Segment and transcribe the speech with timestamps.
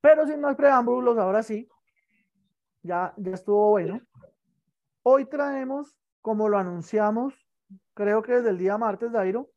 [0.00, 1.68] Pero sin más preámbulos, ahora sí,
[2.82, 4.00] ya, ya estuvo bueno.
[5.02, 7.34] Hoy traemos, como lo anunciamos,
[7.94, 9.50] creo que desde el día martes, Dairo,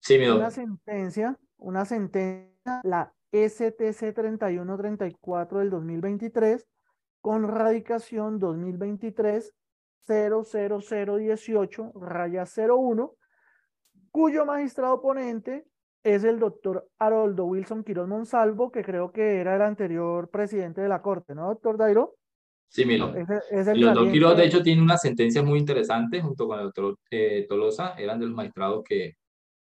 [0.00, 6.66] sí, mi una sentencia, una sentencia, la STC 3134 del 2023,
[7.20, 9.54] con radicación 2023
[10.06, 13.14] 00018 raya 01,
[14.10, 15.66] cuyo magistrado ponente
[16.02, 20.88] es el doctor Haroldo Wilson Quiroz Monsalvo, que creo que era el anterior presidente de
[20.88, 22.16] la Corte, ¿no, doctor Dairo?
[22.68, 23.12] Sí, mira.
[23.50, 27.46] el, doctor Quiroz, de hecho, tiene una sentencia muy interesante junto con el doctor eh,
[27.48, 29.16] Tolosa, eran de los magistrados que,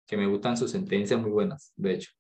[0.05, 2.11] que me gustan sus sentencias muy buenas, de hecho.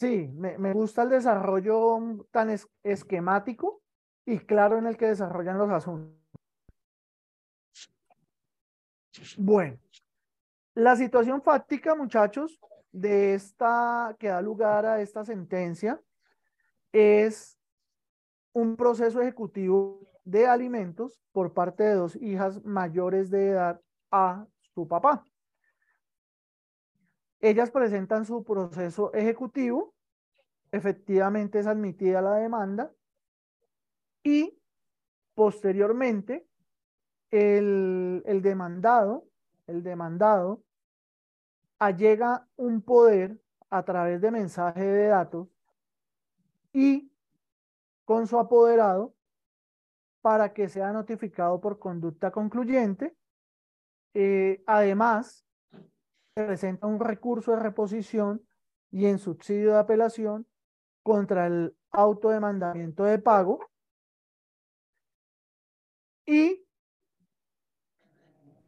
[0.00, 3.80] Sí, me, me gusta el desarrollo tan esquemático
[4.26, 6.18] y claro en el que desarrollan los asuntos.
[9.36, 9.78] Bueno,
[10.74, 12.60] la situación fáctica, muchachos,
[12.92, 16.00] de esta que da lugar a esta sentencia
[16.92, 17.58] es
[18.52, 24.88] un proceso ejecutivo de alimentos por parte de dos hijas mayores de edad a su
[24.88, 25.24] papá.
[27.40, 29.94] Ellas presentan su proceso ejecutivo,
[30.72, 32.92] efectivamente es admitida la demanda
[34.22, 34.58] y
[35.34, 36.46] posteriormente
[37.30, 39.24] el, el demandado,
[39.66, 40.62] el demandado
[41.78, 43.40] allega un poder
[43.70, 45.48] a través de mensaje de datos
[46.72, 47.12] y
[48.04, 49.14] con su apoderado
[50.20, 53.16] para que sea notificado por conducta concluyente.
[54.14, 55.46] Eh, además,
[56.34, 58.46] presenta un recurso de reposición
[58.90, 60.46] y en subsidio de apelación
[61.02, 63.60] contra el autodemandamiento de pago
[66.26, 66.66] y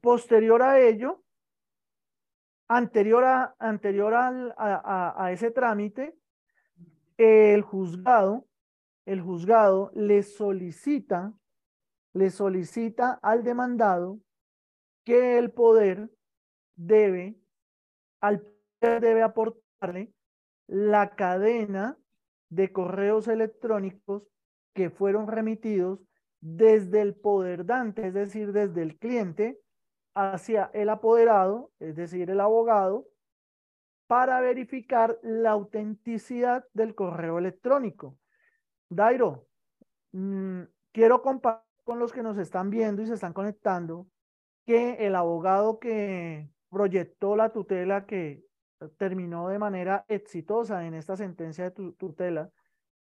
[0.00, 1.22] posterior a ello,
[2.70, 6.14] anterior a, anterior a, a, ese trámite,
[7.16, 8.46] el juzgado,
[9.06, 11.34] el juzgado le solicita,
[12.12, 14.20] le solicita al demandado
[15.04, 16.10] que el poder
[16.76, 17.34] debe,
[18.20, 18.40] al
[18.78, 20.14] poder debe aportarle
[20.68, 21.98] la cadena
[22.50, 24.22] de correos electrónicos
[24.74, 25.98] que fueron remitidos
[26.40, 29.58] desde el poder dante, es decir, desde el cliente
[30.20, 33.06] hacia el apoderado, es decir, el abogado,
[34.06, 38.18] para verificar la autenticidad del correo electrónico.
[38.88, 39.46] Dairo,
[40.12, 44.06] mm, quiero compartir con los que nos están viendo y se están conectando
[44.66, 48.44] que el abogado que proyectó la tutela que
[48.96, 52.50] terminó de manera exitosa en esta sentencia de tutela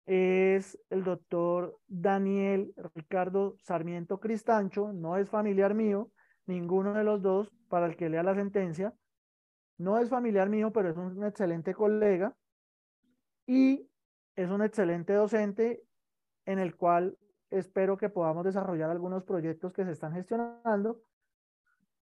[0.07, 6.11] es el doctor Daniel Ricardo Sarmiento Cristancho, no es familiar mío,
[6.49, 8.95] ninguno de los dos, para el que lea la sentencia.
[9.77, 12.35] No es familiar mío, pero es un excelente colega
[13.47, 13.89] y
[14.35, 15.85] es un excelente docente
[16.47, 17.17] en el cual
[17.51, 21.01] espero que podamos desarrollar algunos proyectos que se están gestionando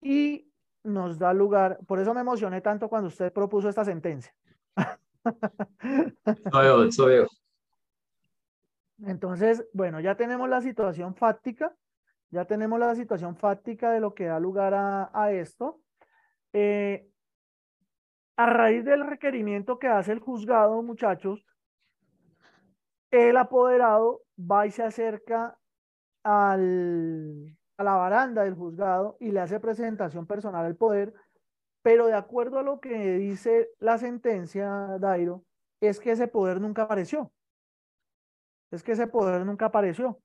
[0.00, 0.52] y
[0.84, 4.34] nos da lugar, por eso me emocioné tanto cuando usted propuso esta sentencia.
[8.98, 11.74] Entonces, bueno, ya tenemos la situación fáctica
[12.32, 15.80] ya tenemos la situación fáctica de lo que da lugar a, esto.
[16.54, 17.06] Eh,
[18.36, 21.44] a raíz del requerimiento que hace el juzgado, muchachos,
[23.10, 25.58] el apoderado va y se acerca
[26.24, 31.12] al, a la baranda del juzgado y le hace presentación personal al poder,
[31.82, 35.44] pero de acuerdo a lo que dice la sentencia, Dairo,
[35.82, 37.30] es que ese poder nunca apareció.
[38.70, 40.18] Es que ese poder nunca apareció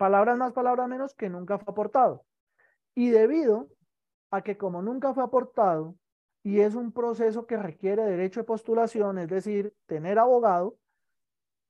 [0.00, 2.24] palabras más, palabras menos, que nunca fue aportado.
[2.94, 3.68] Y debido
[4.30, 5.94] a que como nunca fue aportado
[6.42, 10.78] y es un proceso que requiere derecho de postulación, es decir, tener abogado,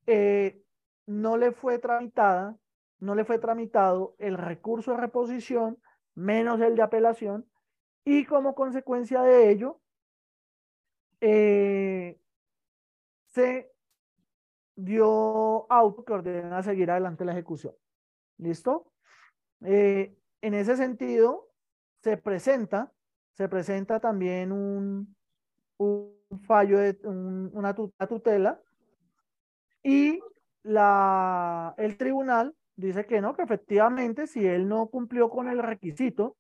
[0.07, 0.63] eh,
[1.07, 2.57] no le fue tramitada,
[3.01, 5.79] no le fue tramitado el recurso de reposición
[6.15, 7.51] menos el de apelación
[8.05, 9.81] y como consecuencia de ello
[11.21, 12.21] eh,
[13.27, 13.73] se
[14.77, 17.75] dio auto que ordena seguir adelante la ejecución.
[18.41, 18.91] ¿Listo?
[19.65, 21.51] Eh, en ese sentido,
[22.03, 22.91] se presenta,
[23.35, 25.15] se presenta también un,
[26.47, 28.61] fallo de una tutela
[29.83, 30.21] y
[30.63, 36.37] la, el tribunal dice que no, que efectivamente si él no cumplió con el requisito,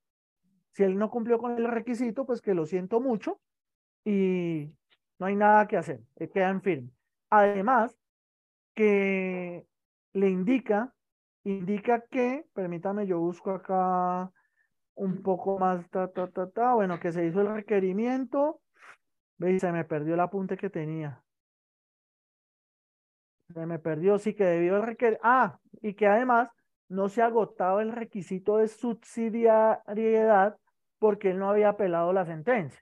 [0.72, 3.40] si él no cumplió con el requisito, pues que lo siento mucho
[4.04, 4.70] y
[5.18, 6.94] no hay nada que hacer, eh, quedan firmes.
[7.30, 7.98] Además,
[8.74, 9.66] que
[10.12, 10.94] le indica
[11.44, 14.30] indica que, permítame, yo busco acá
[14.94, 18.60] un poco más, ta, ta, ta, ta, bueno, que se hizo el requerimiento,
[19.38, 21.22] veis, se me perdió el apunte que tenía.
[23.54, 25.18] Se me perdió, sí que debió el requer...
[25.22, 26.50] Ah, y que además
[26.88, 30.56] no se agotaba el requisito de subsidiariedad
[30.98, 32.80] porque él no había apelado la sentencia.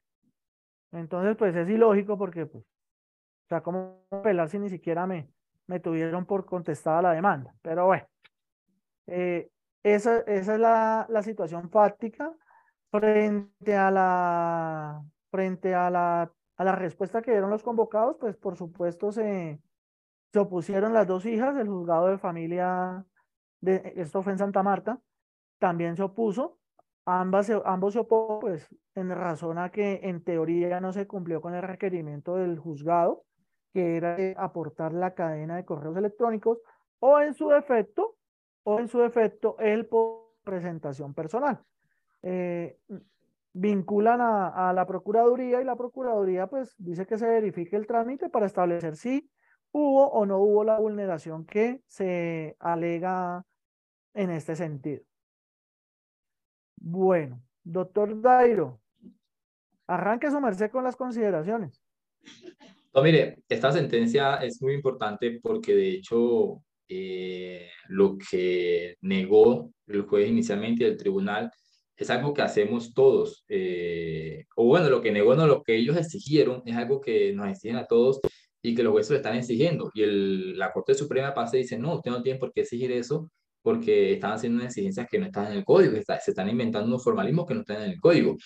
[0.93, 5.31] Entonces, pues es ilógico porque, pues, o sea, ¿cómo apelar si ni siquiera me,
[5.67, 7.55] me tuvieron por contestada la demanda?
[7.63, 8.07] Pero bueno,
[9.09, 9.51] eh,
[9.83, 12.33] esa, esa, es la, la, situación fáctica
[12.91, 18.57] frente a la, frente a la, a la respuesta que dieron los convocados, pues por
[18.57, 19.61] supuesto se,
[20.33, 23.05] se opusieron las dos hijas, el juzgado de familia,
[23.61, 25.01] de, esto fue en Santa Marta,
[25.59, 26.59] también se opuso,
[27.05, 31.55] ambas, ambos se oponen, pues en razón a que en teoría no se cumplió con
[31.55, 33.25] el requerimiento del juzgado,
[33.73, 36.59] que era aportar la cadena de correos electrónicos,
[36.99, 38.18] o en su defecto,
[38.65, 41.61] o en su defecto, el por presentación personal.
[42.23, 42.79] Eh,
[43.53, 48.29] vinculan a, a, la Procuraduría y la Procuraduría pues dice que se verifique el trámite
[48.29, 49.31] para establecer si
[49.73, 53.45] hubo o no hubo la vulneración que se alega
[54.15, 55.03] en este sentido.
[56.77, 58.81] Bueno, doctor Dairo,
[59.87, 61.83] arranque su merced con las consideraciones.
[62.95, 67.28] No, mire, esta sentencia es muy importante porque de hecho eh,
[67.89, 71.51] lo que negó el juez inicialmente y el tribunal
[71.97, 73.45] es algo que hacemos todos.
[73.49, 77.51] Eh, o bueno, lo que negó no, lo que ellos exigieron es algo que nos
[77.51, 78.21] exigen a todos
[78.63, 79.91] y que los jueces están exigiendo.
[79.95, 82.93] Y el, la Corte Suprema pasa y dice, no, usted no tiene por qué exigir
[82.93, 83.31] eso
[83.63, 87.05] porque están haciendo unas exigencias que no están en el código, se están inventando unos
[87.05, 88.37] formalismos que no están en el código.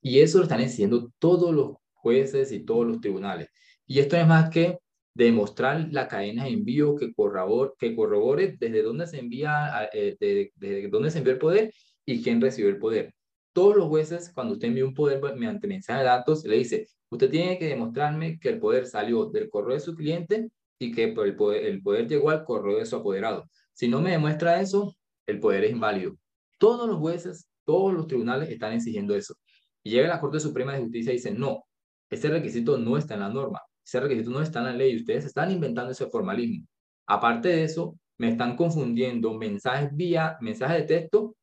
[0.00, 3.48] Y eso lo están exigiendo todos los jueces y todos los tribunales.
[3.86, 4.78] Y esto es más que
[5.18, 10.88] demostrar la cadena de envío que corrobore, que corrobore desde dónde se envía, eh, desde
[10.88, 11.72] dónde se envió el poder
[12.06, 13.12] y quién recibió el poder.
[13.52, 17.30] Todos los jueces, cuando usted envía un poder mediante mensaje de datos, le dice, usted
[17.30, 21.34] tiene que demostrarme que el poder salió del correo de su cliente y que el
[21.34, 23.44] poder, el poder llegó al correo de su apoderado.
[23.72, 24.94] Si no me demuestra eso,
[25.26, 26.16] el poder es inválido.
[26.58, 29.34] Todos los jueces, todos los tribunales están exigiendo eso.
[29.82, 31.64] Y llega la Corte Suprema de Justicia y dice, no,
[32.08, 35.24] ese requisito no está en la norma, ese requisito no está en la ley, ustedes
[35.24, 36.66] están inventando ese formalismo.
[37.06, 41.34] Aparte de eso, me están confundiendo mensajes vía, mensajes de texto,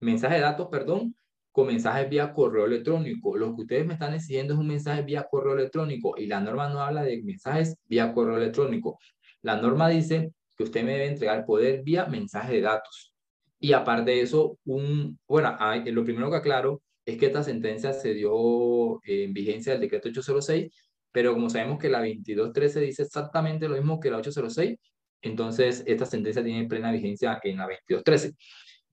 [0.00, 1.14] mensajes de datos, perdón,
[1.52, 3.36] con mensajes vía correo electrónico.
[3.36, 6.70] Lo que ustedes me están exigiendo es un mensaje vía correo electrónico y la norma
[6.70, 8.98] no habla de mensajes vía correo electrónico.
[9.42, 13.12] La norma dice que usted me debe entregar poder vía mensaje de datos.
[13.58, 15.54] Y aparte de eso, un, bueno,
[15.84, 20.89] lo primero que aclaro es que esta sentencia se dio en vigencia del decreto 806,
[21.12, 24.78] pero como sabemos que la 2213 dice exactamente lo mismo que la 806,
[25.22, 28.34] entonces esta sentencia tiene plena vigencia en la 2213.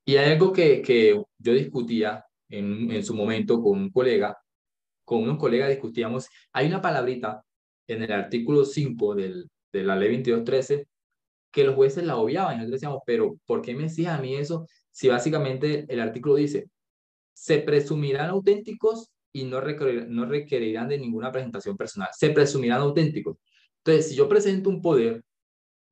[0.06, 4.38] Y hay algo que, que yo discutía en, en su momento con un colega,
[5.04, 7.44] con unos colegas discutíamos, hay una palabrita
[7.88, 10.88] en el artículo 5 del, de la ley 2213
[11.52, 14.68] que los jueces la obviaban nosotros decíamos, pero ¿por qué me exige a mí eso
[14.92, 16.70] si básicamente el artículo dice,
[17.34, 23.38] se presumirán auténticos y no, no requerirán de ninguna presentación personal, se presumirán auténticos.
[23.80, 25.24] Entonces, si yo presento un poder,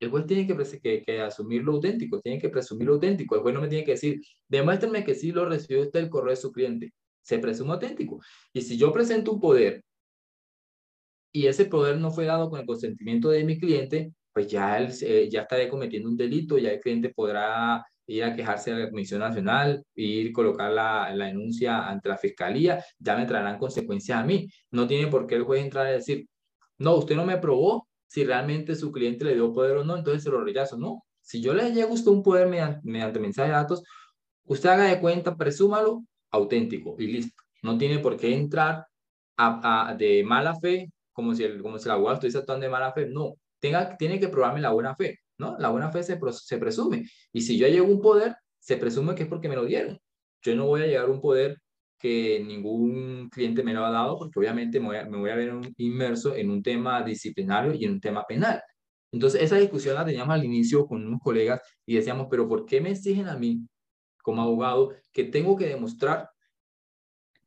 [0.00, 3.36] el juez tiene que, que, que, asumir lo auténtico, tiene que presumir lo auténtico.
[3.36, 6.30] El juez no me tiene que decir, demuéstrenme que sí lo recibió usted el correo
[6.30, 6.92] de su cliente.
[7.22, 8.20] Se presume auténtico.
[8.52, 9.82] Y si yo presento un poder
[11.32, 14.92] y ese poder no fue dado con el consentimiento de mi cliente, pues ya, él,
[15.02, 18.90] eh, ya estaré cometiendo un delito, ya el cliente podrá ir a quejarse a la
[18.90, 24.18] Comisión Nacional, ir a colocar la, la, denuncia ante la Fiscalía, ya me traerán consecuencias
[24.18, 24.48] a mí.
[24.70, 26.26] No tiene por qué el juez entrar a decir,
[26.78, 30.22] no, usted no me probó, si realmente su cliente le dio poder o no, entonces
[30.22, 30.76] se lo rechazo.
[30.76, 33.82] No, si yo le llega a un poder mediante, mensaje de datos,
[34.44, 37.42] usted haga de cuenta, presúmalo auténtico y listo.
[37.62, 38.86] No tiene por qué entrar
[39.36, 42.92] a, de mala fe, como si el, como si el abogado estuviese actuando de mala
[42.92, 43.06] fe.
[43.06, 45.56] No, tenga, tiene que probarme la buena fe, ¿no?
[45.58, 47.04] La buena fe se, se presume.
[47.32, 49.98] Y si yo llego a un poder, se presume que es porque me lo dieron.
[50.42, 51.58] Yo no voy a llegar a un poder
[51.98, 54.86] que ningún cliente me lo ha dado, porque obviamente me
[55.18, 58.62] voy a, ver inmerso en un tema disciplinario y en un tema penal.
[59.12, 62.80] Entonces, esa discusión la teníamos al inicio con unos colegas y decíamos, pero ¿por qué
[62.80, 63.66] me exigen a mí,
[64.22, 66.28] como abogado, que tengo que demostrar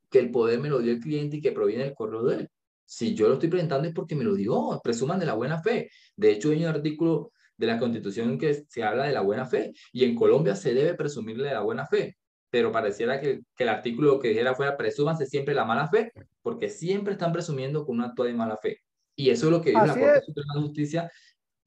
[0.10, 2.50] que el poder me lo dio el cliente y que proviene del correo de él?
[2.86, 5.92] Si yo lo estoy presentando es porque me lo dio, presuman de la buena fe.
[6.16, 9.74] De hecho, hay un artículo de la Constitución que se habla de la buena fe
[9.92, 12.18] y en Colombia se debe presumirle de la buena fe
[12.50, 16.12] pero pareciera que, que, el artículo que dijera fuera presúmanse siempre la mala fe,
[16.42, 18.80] porque siempre están presumiendo con un acto de mala fe.
[19.16, 21.12] Y eso es lo que dice la Corte Suprema de Justicia,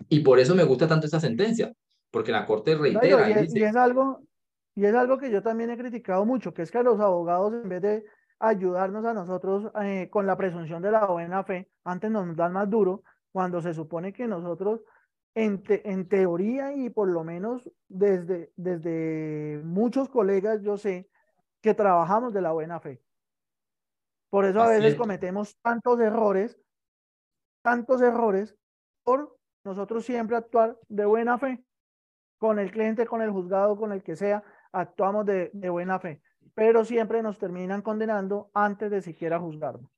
[0.08, 1.72] y por eso me gusta tanto esa sentencia,
[2.10, 3.30] porque la Corte reitera.
[3.30, 4.20] y, es, y, es, algo,
[4.74, 7.68] y es algo que yo también he criticado mucho, que es que los abogados, en
[7.68, 8.04] vez de
[8.40, 12.68] ayudarnos a nosotros eh, con la presunción de la buena fe, antes nos dan más
[12.68, 14.80] duro, cuando se supone que nosotros
[15.34, 21.08] en, en teoría y por lo menos desde, desde muchos colegas yo sé
[21.60, 23.02] que trabajamos de la buena fe.
[24.30, 26.58] Por eso a veces cometemos tantos errores,
[27.62, 28.56] tantos errores
[29.04, 31.64] por nosotros siempre actuar de buena fe
[32.38, 36.22] con el cliente, con el juzgado, con el que sea, actuamos de, de buena fe,
[36.54, 39.90] pero siempre nos terminan condenando antes de siquiera juzgarnos.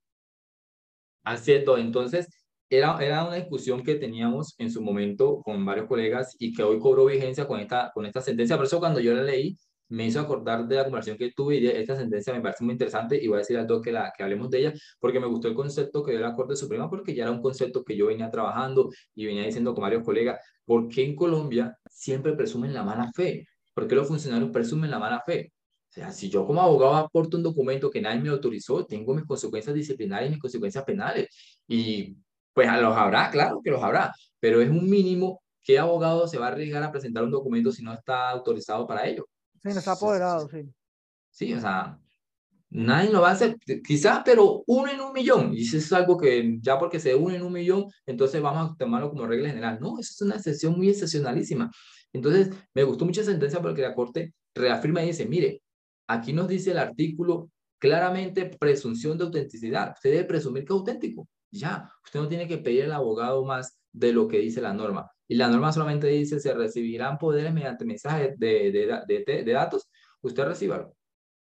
[1.23, 6.35] Así es, entonces era, era una discusión que teníamos en su momento con varios colegas
[6.39, 8.57] y que hoy cobró vigencia con esta, con esta sentencia.
[8.57, 9.57] Por eso cuando yo la leí,
[9.89, 13.23] me hizo acordar de la conversación que tuve y esta sentencia me parece muy interesante
[13.23, 15.55] y voy a decir al que, la, que hablemos de ella porque me gustó el
[15.55, 18.91] concepto que dio la Corte Suprema porque ya era un concepto que yo venía trabajando
[19.15, 23.47] y venía diciendo con varios colegas, ¿por qué en Colombia siempre presumen la mala fe?
[23.75, 25.53] ¿Por qué los funcionarios presumen la mala fe?
[25.91, 29.25] O sea, si yo como abogado aporto un documento que nadie me autorizó, tengo mis
[29.25, 31.29] consecuencias disciplinarias y mis consecuencias penales.
[31.69, 32.17] Y
[32.55, 36.47] pues los habrá, claro que los habrá, pero es un mínimo ¿qué abogado se va
[36.47, 39.27] a arriesgar a presentar un documento si no está autorizado para ello?
[39.63, 40.71] Sí, no está apoderado, sí.
[41.31, 41.99] Sí, o sea,
[42.71, 45.55] nadie lo va a hacer, quizás, pero uno en un millón.
[45.55, 48.77] Y eso es algo que ya porque se une en un millón, entonces vamos a
[48.77, 49.79] tomarlo como regla general.
[49.81, 51.71] No, eso es una excepción muy excepcionalísima.
[52.13, 55.63] Entonces, me gustó mucho esa sentencia porque la Corte reafirma y dice, mire,
[56.07, 59.93] aquí nos dice el artículo claramente presunción de autenticidad.
[59.95, 61.27] Usted debe presumir que es auténtico.
[61.55, 65.09] Ya, usted no tiene que pedir al abogado más de lo que dice la norma.
[65.29, 69.89] Y la norma solamente dice, se recibirán poderes mediante mensajes de, de, de, de datos,
[70.21, 70.95] usted recíbalo.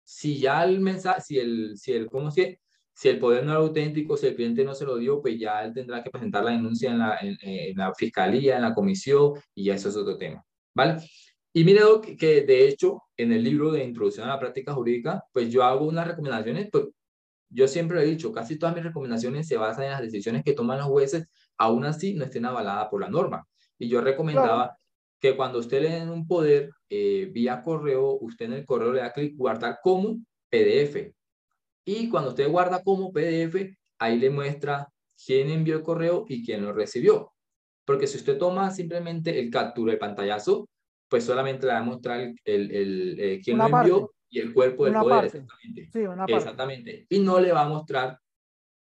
[0.05, 2.57] Si ya el mensaje, si el, si el, ¿cómo si,
[2.95, 5.65] si el poder no era auténtico, si el cliente no se lo dio, pues ya
[5.65, 9.65] él tendrá que presentar la denuncia en la, en, la fiscalía, en la comisión, y
[9.65, 11.03] ya eso es otro tema, ¿vale?
[11.53, 15.25] Y mire, que, que de hecho, en el libro de Introducción a la Práctica Jurídica,
[15.33, 16.85] pues yo hago unas recomendaciones, pues
[17.49, 20.79] yo siempre he dicho, casi todas mis recomendaciones se basan en las decisiones que toman
[20.79, 21.27] los jueces,
[21.57, 23.47] aún así no estén avaladas por la norma.
[23.79, 24.77] Y yo recomendaba
[25.21, 29.01] que cuando usted le den un poder eh, vía correo, usted en el correo le
[29.01, 30.19] da clic guardar como
[30.51, 31.13] PDF.
[31.85, 34.89] Y cuando usted guarda como PDF, ahí le muestra
[35.25, 37.33] quién envió el correo y quién lo recibió.
[37.85, 40.69] Porque si usted toma simplemente el captura, el pantallazo,
[41.09, 44.85] pues solamente le va a mostrar el, el, eh, quién lo envió y el cuerpo
[44.85, 45.27] del poder.
[45.27, 45.89] Exactamente.
[45.93, 46.35] Sí, una parte.
[46.35, 47.07] exactamente.
[47.09, 48.19] Y no le va a mostrar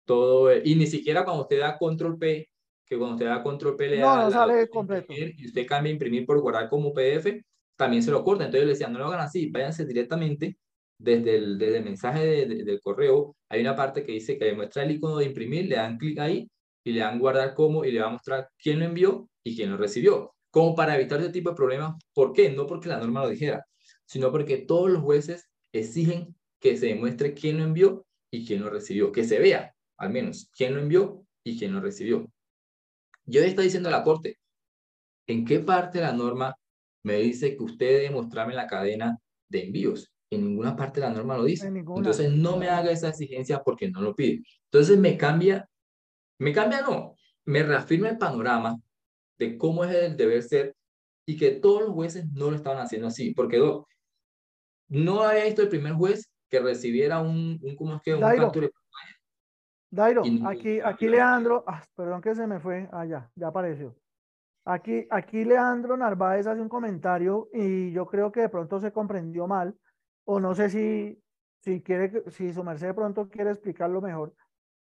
[0.06, 0.54] todo.
[0.56, 2.50] Y ni siquiera cuando usted da control P,
[2.86, 5.14] que cuando usted da control P le no, no sale completo.
[5.14, 7.42] y usted cambia imprimir por guardar como PDF,
[7.76, 8.46] también se lo corta.
[8.46, 10.58] Entonces le decía, no lo hagan así, váyanse directamente
[11.00, 13.36] desde el, desde el mensaje del correo.
[13.50, 16.50] Hay una parte que dice que muestra el icono de imprimir, le dan clic ahí
[16.84, 19.72] y le dan guardar como y le va a mostrar quién lo envió y quién
[19.72, 20.34] lo recibió.
[20.52, 21.96] Como para evitar ese tipo de problemas.
[22.14, 22.50] ¿Por qué?
[22.50, 23.66] No porque la norma lo dijera,
[24.12, 28.70] sino porque todos los jueces exigen que se demuestre quién lo envió y quién lo
[28.70, 32.30] recibió, que se vea al menos quién lo envió y quién lo recibió.
[33.26, 34.38] Yo está diciendo a la Corte,
[35.28, 36.54] ¿en qué parte de la norma
[37.06, 40.12] me dice que usted debe mostrarme la cadena de envíos?
[40.30, 41.68] En ninguna parte de la norma lo dice.
[41.68, 44.44] Entonces no me haga esa exigencia porque no lo pide.
[44.66, 45.70] Entonces me cambia,
[46.38, 47.16] me cambia no,
[47.46, 48.78] me reafirma el panorama
[49.40, 50.76] de cómo es el deber ser
[51.26, 53.58] y que todos los jueces no lo estaban haciendo así, porque
[54.92, 58.14] no había visto el primer juez que recibiera un, un ¿cómo es que?
[58.14, 58.70] Un capture
[59.90, 63.94] Dairo, aquí, aquí Leandro, ah, perdón que se me fue, ah, ya, ya apareció.
[64.64, 69.48] Aquí, aquí Leandro Narváez hace un comentario y yo creo que de pronto se comprendió
[69.48, 69.76] mal,
[70.24, 71.22] o no sé si,
[71.60, 74.34] si quiere, si su merced de pronto quiere explicarlo mejor.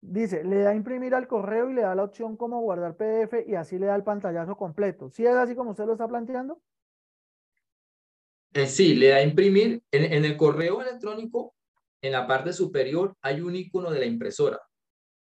[0.02, 3.46] Dice, le da a imprimir al correo y le da la opción como guardar PDF
[3.46, 5.08] y así le da el pantallazo completo.
[5.08, 6.61] ¿Sí es así como usted lo está planteando?
[8.54, 9.82] Eh, sí, le da a imprimir.
[9.90, 11.54] En, en el correo electrónico,
[12.00, 14.61] en la parte superior, hay un icono de la impresora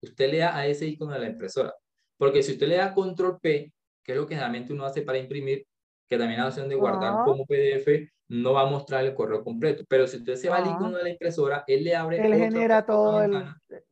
[0.01, 1.75] usted le da a ese icono de la impresora.
[2.17, 5.19] Porque si usted le da control P, que es lo que generalmente uno hace para
[5.19, 5.67] imprimir,
[6.09, 7.23] que también la opción de guardar ah.
[7.25, 9.85] como PDF, no va a mostrar el correo completo.
[9.89, 12.25] Pero si usted se va al icono de la impresora, él le abre.
[12.25, 13.45] Él genera todo el.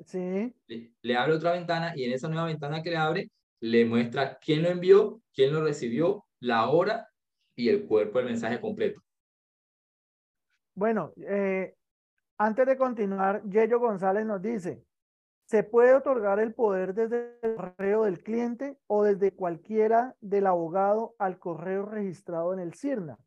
[0.04, 0.54] Sí.
[1.02, 4.62] Le, abre otra ventana y en esa nueva ventana que le abre, le muestra quién
[4.62, 7.08] lo envió, quién lo recibió, la hora
[7.54, 9.02] y el cuerpo del mensaje completo.
[10.76, 11.74] Bueno, eh,
[12.36, 14.84] antes de continuar, Yello González nos dice:
[15.46, 21.14] se puede otorgar el poder desde el correo del cliente o desde cualquiera del abogado
[21.18, 23.18] al correo registrado en el CIRNA.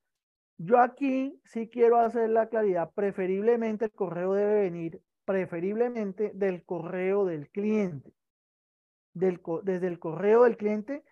[0.60, 7.25] Yo aquí sí quiero hacer la claridad, preferiblemente el correo debe venir preferiblemente del correo
[7.25, 8.13] del cliente,
[9.13, 11.03] desde el correo del cliente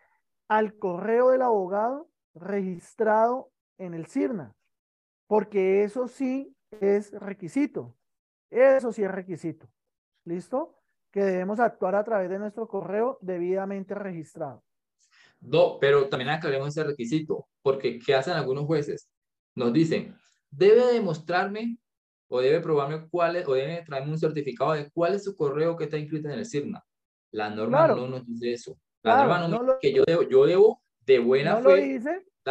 [0.47, 4.53] al correo del abogado registrado en el CIRNA,
[5.27, 7.95] porque eso sí es requisito,
[8.49, 9.69] eso sí es requisito.
[10.25, 10.77] ¿Listo?
[11.11, 14.63] que debemos actuar a través de nuestro correo debidamente registrado.
[15.39, 19.09] No, pero también aclaremos ese requisito, porque ¿qué hacen algunos jueces?
[19.55, 20.15] Nos dicen,
[20.49, 21.77] debe demostrarme
[22.27, 25.77] o debe probarme cuál es, o debe traerme un certificado de cuál es su correo
[25.77, 26.83] que está inscrito en el CIRNA.
[27.31, 28.77] La norma no nos dice eso.
[29.03, 31.99] La norma no, dice que yo debo, yo debo de buena fe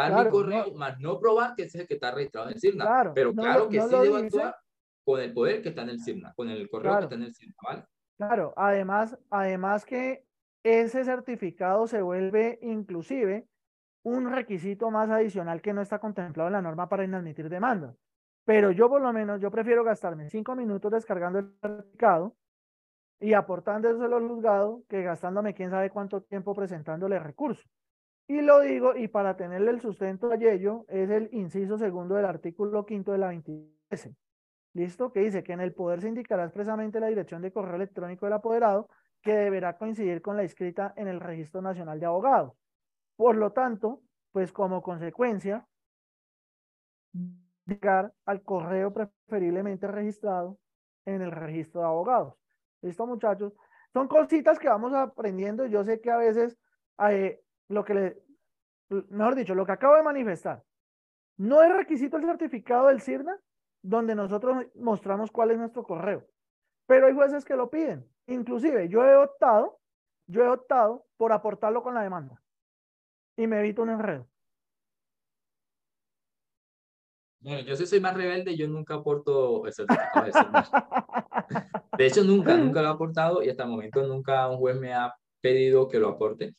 [0.02, 2.60] dar mi correo, más no probar que ese es el que está registrado en el
[2.60, 3.12] CIRNA.
[3.14, 4.56] pero claro que sí debo actuar
[5.04, 7.34] con el poder que está en el CIRNA, con el correo que está en el
[7.34, 7.84] CIRNA, ¿vale?
[8.16, 10.24] Claro, además, además que
[10.62, 13.46] ese certificado se vuelve inclusive
[14.02, 17.94] un requisito más adicional que no está contemplado en la norma para inadmitir demanda.
[18.44, 22.36] Pero yo por lo menos, yo prefiero gastarme cinco minutos descargando el certificado
[23.20, 27.68] y aportándoselo al juzgado que gastándome quién sabe cuánto tiempo presentándole recurso.
[28.28, 32.24] Y lo digo, y para tenerle el sustento a ello, es el inciso segundo del
[32.24, 34.10] artículo quinto de la 23.
[34.74, 35.12] ¿Listo?
[35.12, 38.34] Que dice que en el poder se indicará expresamente la dirección de correo electrónico del
[38.34, 38.88] apoderado
[39.22, 42.52] que deberá coincidir con la inscrita en el Registro Nacional de Abogados.
[43.16, 44.02] Por lo tanto,
[44.32, 45.66] pues como consecuencia,
[47.64, 50.58] llegar al correo preferiblemente registrado
[51.04, 52.34] en el registro de abogados.
[52.82, 53.52] ¿Listo, muchachos?
[53.92, 55.64] Son cositas que vamos aprendiendo.
[55.66, 56.58] Yo sé que a veces
[57.08, 58.22] eh, lo que le,
[59.10, 60.62] mejor dicho, lo que acabo de manifestar,
[61.38, 63.38] no es requisito el certificado del CIRNA
[63.82, 66.26] donde nosotros mostramos cuál es nuestro correo.
[66.86, 68.08] Pero hay jueces que lo piden.
[68.26, 69.78] Inclusive yo he optado,
[70.26, 72.42] yo he optado por aportarlo con la demanda
[73.36, 74.28] y me evito un enredo.
[77.40, 80.32] Bueno, yo sí soy más rebelde, yo nunca aporto el certificado de
[81.98, 84.92] De hecho, nunca, nunca lo he aportado y hasta el momento nunca un juez me
[84.92, 86.54] ha pedido que lo aporte.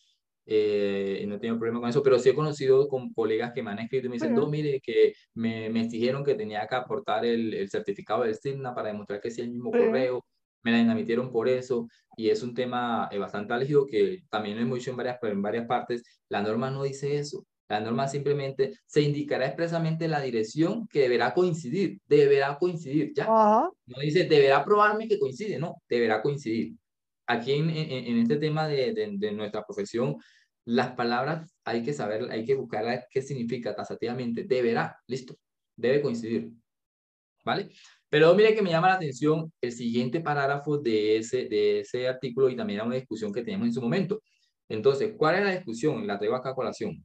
[0.50, 3.80] Eh, no tengo problema con eso, pero sí he conocido con colegas que me han
[3.80, 7.54] escrito y me dicen, no, mire, que me, me exigieron que tenía que aportar el,
[7.54, 10.26] el certificado del SIGNA para demostrar que sí el mismo correo,
[10.64, 14.64] me la inamitieron por eso, y es un tema eh, bastante álgido que también lo
[14.64, 18.80] hemos dicho en varias, en varias partes, la norma no dice eso, la norma simplemente
[18.86, 23.26] se indicará expresamente la dirección que deberá coincidir, deberá coincidir, ¿ya?
[23.28, 26.76] No dice, deberá probarme que coincide, no, deberá coincidir.
[27.30, 30.16] Aquí en, en, este tema de, de, nuestra profesión,
[30.68, 34.44] las palabras hay que saber, hay que buscar qué significa tasativamente.
[34.44, 35.38] Deberá, listo,
[35.78, 36.52] debe coincidir.
[37.46, 37.70] ¿Vale?
[38.10, 42.50] Pero mire que me llama la atención el siguiente parágrafo de ese, de ese artículo
[42.50, 44.22] y también a una discusión que teníamos en su momento.
[44.68, 46.06] Entonces, ¿cuál es la discusión?
[46.06, 47.02] La traigo acá a colación.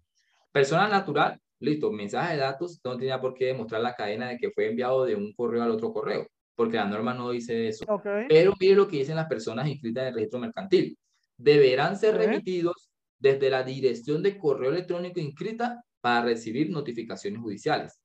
[0.51, 4.51] Persona natural, listo, mensaje de datos, no tenía por qué demostrar la cadena de que
[4.51, 7.85] fue enviado de un correo al otro correo, porque la norma no dice eso.
[8.29, 10.99] Pero mire lo que dicen las personas inscritas en el registro mercantil.
[11.37, 12.92] Deberán ser remitidos
[13.23, 18.01] desde la dirección de correo electrónico inscrita para recibir notificaciones judiciales.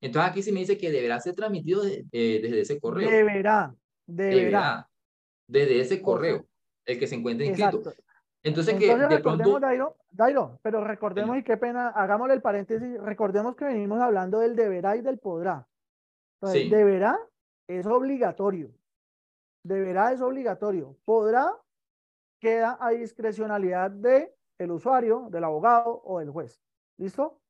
[0.00, 3.08] Entonces aquí sí me dice que deberá ser transmitido eh, desde ese correo.
[3.08, 3.72] Deberá,
[4.04, 4.88] deberá.
[5.46, 6.44] desde ese correo,
[6.84, 7.94] el que se encuentra inscrito.
[8.42, 9.60] Entonces, que de pronto...
[9.60, 14.56] Dairo, Dairo, pero recordemos, y qué pena, hagámosle el paréntesis, recordemos que venimos hablando del
[14.56, 15.68] deberá y del podrá.
[16.40, 17.16] Entonces, deberá
[17.68, 18.72] es obligatorio.
[19.62, 20.96] Deberá es obligatorio.
[21.04, 21.56] Podrá
[22.42, 26.60] queda a discrecionalidad de el usuario, del abogado o del juez.
[26.98, 27.40] ¿Listo?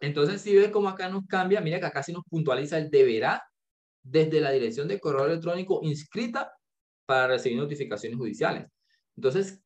[0.00, 3.44] Entonces, si ves cómo acá nos cambia, mira que acá sí nos puntualiza el deberá
[4.02, 6.50] desde la dirección de correo electrónico inscrita
[7.04, 8.66] para recibir notificaciones judiciales.
[9.14, 9.62] Entonces,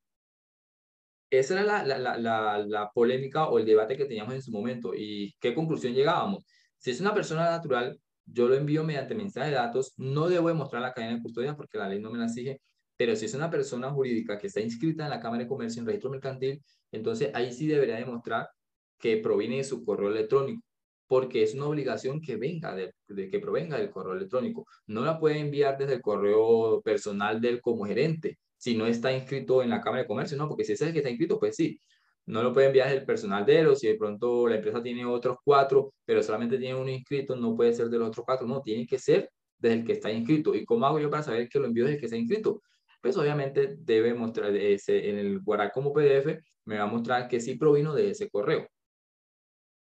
[1.29, 4.93] esa era la, la, la, la, polémica o el debate que teníamos en su momento.
[4.93, 6.45] ¿Y qué conclusión llegábamos?
[6.77, 10.81] Si es una persona natural, yo lo envío mediante mensaje de datos, no debo demostrar
[10.81, 12.61] la cadena de custodia porque la ley no me la exige,
[12.97, 15.87] pero si es una persona jurídica que está inscrita en la Cámara de Comercio en
[15.87, 18.49] registro mercantil, entonces ahí sí debería demostrar
[18.97, 20.61] que proviene de su correo electrónico,
[21.07, 22.93] porque es una obligación que venga de,
[23.29, 24.65] que provenga del correo electrónico.
[24.87, 29.61] No la puede enviar desde el correo personal del como gerente, si no está inscrito
[29.61, 31.79] en la Cámara de Comercio, no, porque si es el que está inscrito, pues sí.
[32.27, 35.05] No lo puede enviar el personal de él, o si de pronto la empresa tiene
[35.05, 38.61] otros cuatro, pero solamente tiene uno inscrito, no puede ser de los otros cuatro, no,
[38.61, 39.29] tiene que ser
[39.59, 40.55] desde el que está inscrito.
[40.55, 42.61] ¿Y cómo hago yo para saber que lo envío desde el que está inscrito?
[43.05, 47.39] Pues obviamente debe mostrar ese, en el guardar como PDF, me va a mostrar que
[47.39, 48.67] sí provino de ese correo.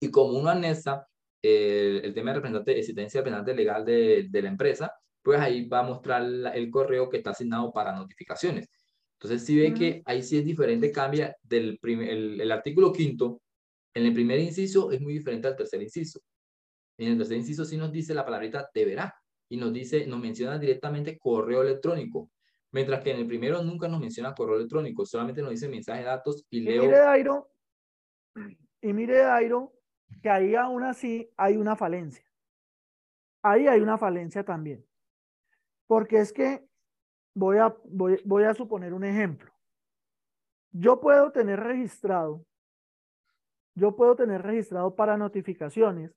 [0.02, 1.08] Y como uno anexa
[1.42, 5.70] el, el tema de representante, existencia de representante legal de, de, la empresa, pues ahí
[5.70, 6.22] va a mostrar
[6.54, 8.68] el correo que está asignado para notificaciones.
[9.14, 13.42] Entonces, si ve que ahí sí es diferente, cambia del primer, el, el, artículo quinto,
[13.94, 16.20] en el primer inciso es muy diferente al tercer inciso.
[16.98, 19.16] En el tercer inciso sí nos dice la palabrita deberá
[19.48, 22.30] y nos dice, nos menciona directamente correo electrónico.
[22.74, 26.06] Mientras que en el primero nunca nos menciona correo electrónico, solamente nos dice mensaje de
[26.06, 26.84] datos y, leo.
[26.84, 27.52] Y mire, Dairo,
[28.82, 29.74] y mire, Dairo,
[30.24, 32.26] que ahí aún así hay una falencia.
[33.44, 34.84] Ahí hay una falencia también.
[35.86, 36.66] Porque es que
[37.36, 39.54] voy a, voy, voy a suponer un ejemplo.
[40.72, 42.44] yo puedo tener registrado,
[43.76, 46.12] yo puedo tener registrado para notificaciones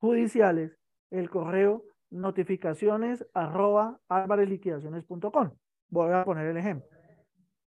[0.00, 0.76] judiciales
[1.10, 5.52] el correo notificaciones arroba alvarezliquidaciones.com.
[5.90, 6.88] Voy a poner el ejemplo.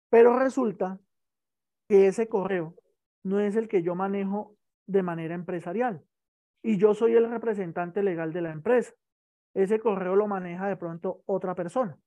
[0.10, 1.00] Pero resulta
[1.88, 2.76] que ese correo
[3.24, 6.04] no es el que yo manejo de manera empresarial
[6.62, 8.94] y yo soy el representante legal de la empresa.
[9.54, 11.98] Ese correo lo maneja de pronto otra persona.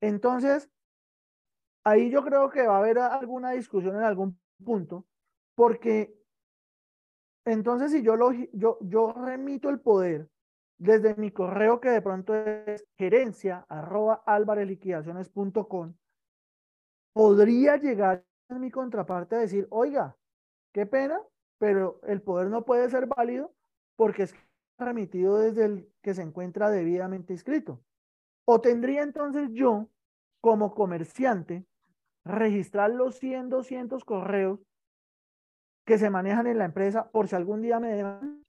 [0.00, 0.70] Entonces,
[1.84, 5.06] ahí yo creo que va a haber alguna discusión en algún punto,
[5.54, 6.14] porque
[7.44, 10.28] entonces si yo, lo, yo, yo remito el poder
[10.82, 15.94] desde mi correo que de pronto es gerencia arroba alvareliquidaciones.com,
[17.12, 20.16] podría llegar mi contraparte a decir, oiga,
[20.72, 21.20] qué pena,
[21.58, 23.54] pero el poder no puede ser válido
[23.96, 24.34] porque es
[24.76, 27.80] remitido desde el que se encuentra debidamente inscrito.
[28.44, 29.88] O tendría entonces yo,
[30.40, 31.64] como comerciante,
[32.24, 34.58] registrar los 100, 200 correos
[35.86, 38.41] que se manejan en la empresa por si algún día me deban.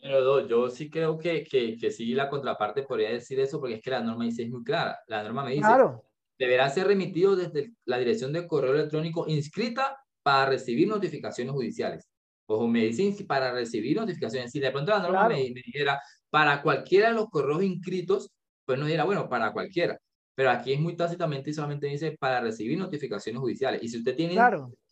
[0.00, 3.82] Pero yo sí creo que, que, que, sí la contraparte podría decir eso porque es
[3.82, 4.98] que la norma dice es muy clara.
[5.08, 6.04] La norma me dice, claro.
[6.38, 12.08] deberá ser remitido desde la dirección de correo electrónico inscrita para recibir notificaciones judiciales.
[12.46, 14.50] Ojo, me dicen para recibir notificaciones.
[14.52, 18.30] Si de pronto la norma me, me, dijera para cualquiera de los correos inscritos,
[18.64, 19.98] pues no dirá, bueno, para cualquiera.
[20.34, 23.82] Pero aquí es muy tácitamente y solamente dice para recibir notificaciones judiciales.
[23.82, 24.36] Y si usted tiene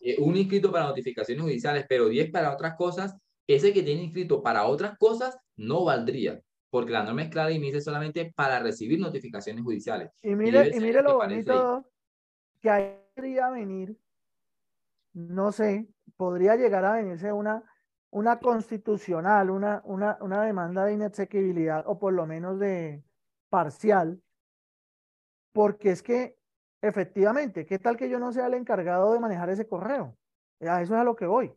[0.01, 3.15] eh, un inscrito para notificaciones judiciales, pero 10 para otras cosas,
[3.47, 6.41] ese que tiene inscrito para otras cosas no valdría.
[6.71, 10.11] Porque la norma es clara y me dice solamente para recibir notificaciones judiciales.
[10.23, 11.87] Y mire, y, mire lo bonito
[12.61, 13.97] que ahí podría venir,
[15.13, 17.63] no sé, podría llegar a venirse una,
[18.11, 23.03] una constitucional, una, una, una demanda de inexequibilidad o por lo menos de
[23.49, 24.21] parcial,
[25.53, 26.37] porque es que
[26.83, 30.17] efectivamente, ¿qué tal que yo no sea el encargado de manejar ese correo?
[30.61, 31.55] A eso es a lo que voy.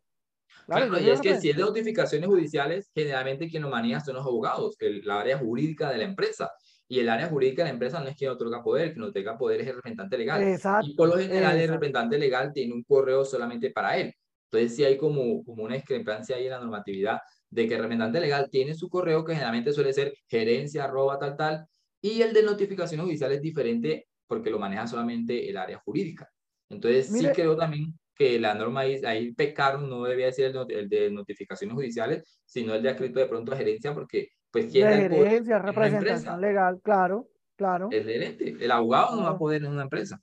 [0.66, 4.26] Claro, y es que si es de notificaciones judiciales, generalmente quien lo maneja son los
[4.26, 6.52] abogados, el, la área jurídica de la empresa.
[6.88, 9.62] Y el área jurídica de la empresa no es quien otorga poder, quien otorga poder
[9.62, 10.44] es el representante legal.
[10.44, 14.14] Exacto, y por lo general el representante legal tiene un correo solamente para él.
[14.52, 18.20] Entonces sí hay como, como una discrepancia ahí en la normatividad de que el representante
[18.20, 21.66] legal tiene su correo que generalmente suele ser gerencia arroba tal tal
[22.02, 26.30] y el de notificaciones judiciales es diferente porque lo maneja solamente el área jurídica.
[26.70, 31.10] Entonces sí creo también que la norma ahí, ahí pecaron no debía ser el, de
[31.10, 35.60] notificaciones judiciales, sino el de adscrito de pronto a gerencia porque pues quién es gerencia,
[35.60, 37.88] representación legal, claro, claro.
[37.90, 40.22] El gerente, el abogado no va a poder en una empresa.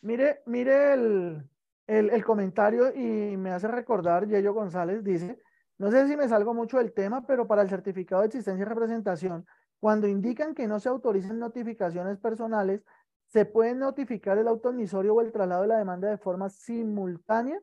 [0.00, 1.44] Mire, mire el,
[1.86, 5.36] el, comentario y me hace recordar, Yello González dice,
[5.76, 8.64] no sé si me salgo mucho del tema, pero para el certificado de existencia y
[8.64, 9.44] representación,
[9.78, 12.82] cuando indican que no se autorizan notificaciones personales,
[13.32, 17.60] ¿se puede notificar el auto o el traslado de la demanda de forma simultánea?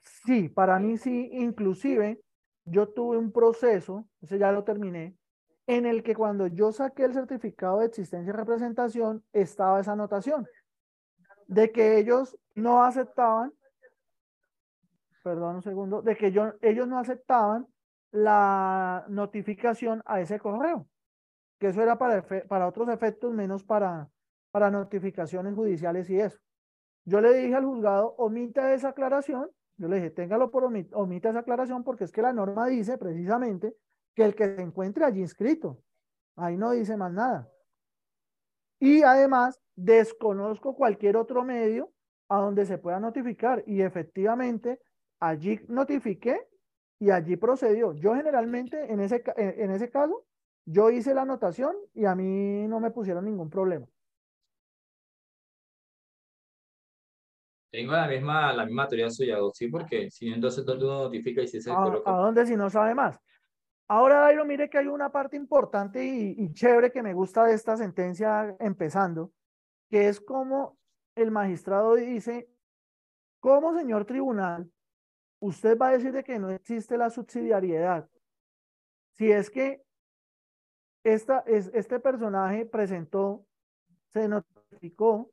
[0.00, 2.20] Sí, para mí sí, inclusive
[2.64, 5.16] yo tuve un proceso, ese ya lo terminé,
[5.66, 10.46] en el que cuando yo saqué el certificado de existencia y representación, estaba esa anotación
[11.46, 13.52] de que ellos no aceptaban,
[15.22, 17.66] perdón un segundo, de que ellos no aceptaban
[18.10, 20.88] la notificación a ese correo,
[21.58, 24.08] que eso era para, para otros efectos menos para,
[24.56, 26.38] para notificaciones judiciales y eso.
[27.04, 31.40] Yo le dije al juzgado, omita esa aclaración, yo le dije, téngalo por omita esa
[31.40, 33.76] aclaración porque es que la norma dice precisamente
[34.14, 35.82] que el que se encuentre allí inscrito,
[36.36, 37.50] ahí no dice más nada.
[38.80, 41.92] Y además, desconozco cualquier otro medio
[42.30, 44.80] a donde se pueda notificar y efectivamente
[45.20, 46.48] allí notifiqué
[46.98, 47.92] y allí procedió.
[47.92, 50.24] Yo generalmente en ese, en ese caso,
[50.64, 53.86] yo hice la anotación y a mí no me pusieron ningún problema.
[57.76, 61.46] Tengo la misma, la misma teoría suya, sí, porque si entonces ¿dónde uno notifica y
[61.46, 63.20] si se ¿A, ¿A dónde si no sabe más?
[63.86, 67.76] Ahora, Dairo, mire que hay una parte importante y, chévere que me gusta de esta
[67.76, 69.30] sentencia empezando,
[69.90, 70.78] que es como
[71.16, 72.48] el magistrado dice,
[73.40, 74.72] como señor tribunal,
[75.40, 78.08] usted va a decir de que no existe la subsidiariedad.
[79.18, 79.82] Si es que
[81.04, 83.44] esta, es, este personaje presentó,
[84.14, 85.30] se notificó,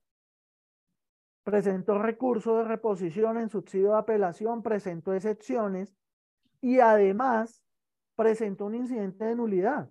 [1.43, 5.93] presentó recurso de reposición en subsidio de apelación, presentó excepciones
[6.61, 7.63] y además
[8.15, 9.89] presentó un incidente de nulidad.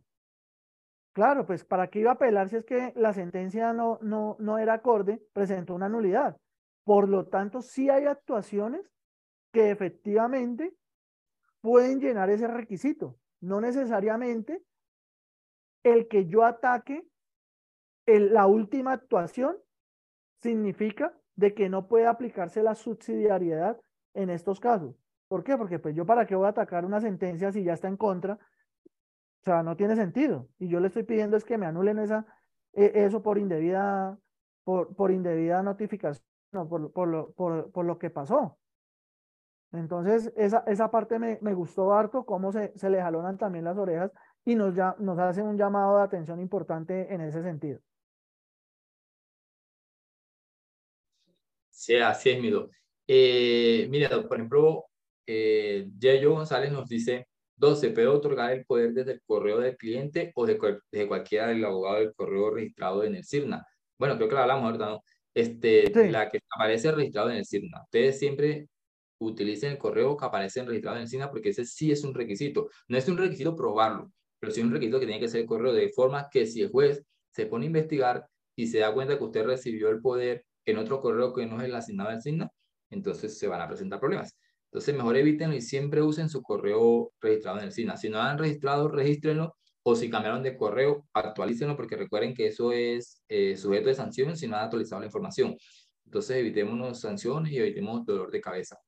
[1.12, 4.58] Claro, pues ¿para qué iba a apelar si es que la sentencia no, no, no
[4.58, 5.22] era acorde?
[5.34, 6.38] Presentó una nulidad.
[6.84, 8.90] Por lo tanto, sí hay actuaciones
[9.52, 10.74] que efectivamente
[11.60, 13.18] pueden llenar ese requisito.
[13.40, 14.62] No necesariamente
[15.82, 17.06] el que yo ataque
[18.06, 19.56] la última actuación
[20.40, 23.80] significa de que no puede aplicarse la subsidiariedad
[24.14, 24.94] en estos casos.
[25.28, 25.56] ¿Por qué?
[25.56, 28.34] Porque pues yo para qué voy a atacar una sentencia si ya está en contra.
[28.34, 30.48] O sea, no tiene sentido.
[30.58, 32.26] Y yo le estoy pidiendo es que me anulen esa,
[32.74, 34.18] e, eso por indebida,
[34.64, 38.58] por, por indebida notificación, por, por, lo, por, por lo que pasó.
[39.72, 43.78] Entonces, esa, esa parte me, me gustó harto, cómo se, se le jalonan también las
[43.78, 44.12] orejas
[44.44, 47.80] y nos, ya, nos hacen un llamado de atención importante en ese sentido.
[51.82, 52.70] Sí, así es, Mido.
[53.08, 54.84] Eh, mira, por ejemplo,
[55.26, 59.76] eh, Yayo González nos dice, dos, se puede otorgar el poder desde el correo del
[59.76, 60.60] cliente o de,
[60.92, 63.66] de cualquiera del abogado del correo registrado en el CIRNA.
[63.98, 65.02] Bueno, creo que la hablamos ahorita, ¿no?
[65.34, 67.82] Este, La que aparece registrado en el CIRNA.
[67.82, 68.68] Ustedes siempre
[69.18, 72.70] utilicen el correo que aparece registrado en el CIRNA porque ese sí es un requisito.
[72.86, 75.72] No es un requisito probarlo, pero sí un requisito que tiene que ser el correo
[75.72, 79.24] de forma que si el juez se pone a investigar y se da cuenta que
[79.24, 82.50] usted recibió el poder en otro correo que no es el asignado al SIGNA,
[82.90, 84.36] entonces se van a presentar problemas.
[84.66, 87.96] Entonces, mejor evítenlo y siempre usen su correo registrado en el SIGNA.
[87.96, 92.72] Si no han registrado, regístrenlo o si cambiaron de correo, actualícenlo porque recuerden que eso
[92.72, 95.56] es eh, sujeto de sanción si no han actualizado la información.
[96.04, 98.78] Entonces, evitemos sanciones y evitemos dolor de cabeza.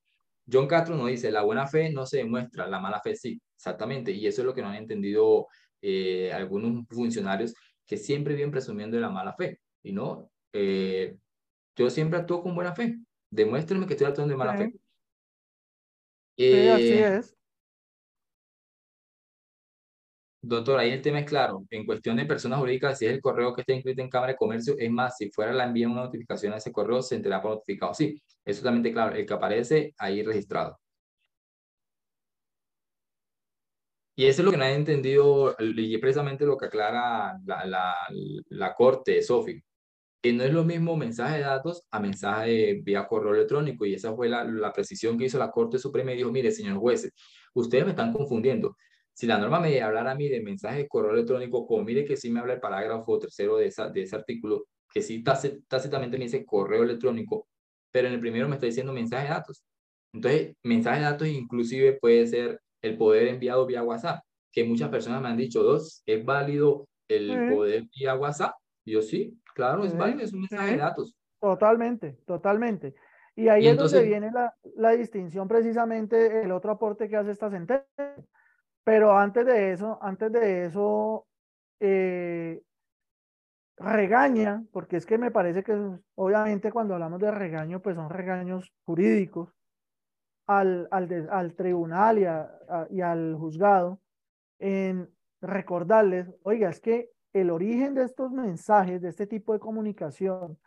[0.50, 4.12] John Castro nos dice, la buena fe no se demuestra, la mala fe sí, exactamente.
[4.12, 5.46] Y eso es lo que no han entendido
[5.80, 7.54] eh, algunos funcionarios
[7.87, 9.60] que siempre vienen presumiendo de la mala fe.
[9.82, 11.16] Y no, eh,
[11.76, 12.98] yo siempre actúo con buena fe.
[13.30, 14.72] Demuéstrenme que estoy actuando de mala fe.
[16.37, 17.37] Sí, así eh, es.
[20.42, 21.64] Doctor, ahí el tema es claro.
[21.70, 24.37] En cuestión de personas jurídicas, si es el correo que está inscrito en Cámara de
[24.37, 27.52] Comercio, es más, si fuera la envía una notificación a ese correo, se enterará por
[27.52, 27.94] notificado.
[27.94, 29.16] Sí, es totalmente claro.
[29.16, 30.78] El que aparece ahí registrado.
[34.16, 37.94] Y eso es lo que no han entendido y precisamente lo que aclara la, la,
[38.48, 39.60] la Corte, Sofi
[40.24, 43.84] que no es lo mismo mensaje de datos a mensaje vía correo electrónico.
[43.84, 46.78] Y esa fue la, la precisión que hizo la Corte Suprema y dijo, mire, señor
[46.78, 47.12] jueces,
[47.52, 48.74] ustedes me están confundiendo.
[49.12, 52.16] Si la norma me hablara a mí de mensaje de correo electrónico, como mire que
[52.16, 56.24] sí me habla el parágrafo tercero de, esa, de ese artículo, que sí tácitamente me
[56.24, 57.46] dice correo electrónico,
[57.92, 59.62] pero en el primero me está diciendo mensaje de datos.
[60.14, 65.20] Entonces, mensaje de datos inclusive puede ser el poder enviado vía WhatsApp, que muchas personas
[65.20, 68.54] me han dicho, dos, ¿es válido el poder vía WhatsApp?
[68.90, 71.16] Yo sí, Claro, es válido, es un mensaje de datos.
[71.40, 72.94] Totalmente, totalmente.
[73.37, 77.51] Y ahí es donde viene la, la, distinción precisamente, el otro aporte que hace esta
[77.51, 77.87] sentencia.
[78.83, 81.27] Pero antes de eso, antes de eso,
[81.81, 82.62] eh,
[83.77, 85.77] regaña, porque es que me parece que
[86.16, 89.51] obviamente cuando hablamos de regaño, pues son regaños jurídicos
[90.47, 94.01] al, al, al tribunal y, y al juzgado,
[94.59, 95.09] en
[95.40, 100.59] recordarles, oiga, es que el origen de estos mensajes, de este tipo de comunicación,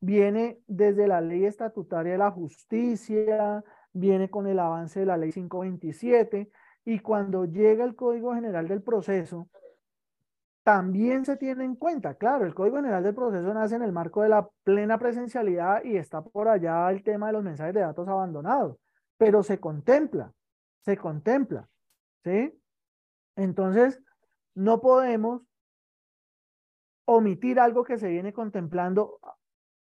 [0.00, 5.32] viene desde la ley estatutaria de la justicia, viene con el avance de la ley
[5.32, 6.50] 527
[6.84, 9.48] y cuando llega el Código General del Proceso,
[10.64, 14.22] también se tiene en cuenta, claro, el Código General del Proceso nace en el marco
[14.22, 18.06] de la plena presencialidad y está por allá el tema de los mensajes de datos
[18.08, 18.76] abandonados,
[19.16, 20.32] pero se contempla,
[20.80, 21.68] se contempla,
[22.24, 22.60] ¿sí?
[23.36, 24.02] Entonces,
[24.54, 25.47] no podemos
[27.10, 29.18] omitir algo que se viene contemplando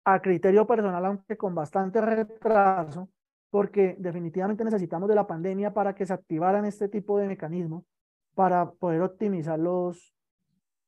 [0.04, 3.08] a criterio personal, aunque con bastante retraso,
[3.50, 7.84] porque definitivamente necesitamos de la pandemia para que se activaran este tipo de mecanismos
[8.34, 10.14] para poder optimizar los,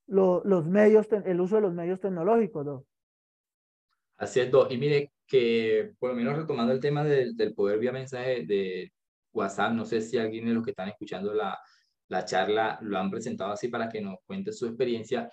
[0.09, 2.67] los, medios, el uso de los medios tecnológicos.
[2.67, 2.85] ¿no?
[4.19, 7.93] Así es, Y mire que, por lo menos retomando el tema del, del poder vía
[7.93, 8.93] mensaje de
[9.33, 11.59] WhatsApp, no sé si alguien de los que están escuchando la,
[12.09, 15.31] la charla lo han presentado así para que nos cuente su experiencia.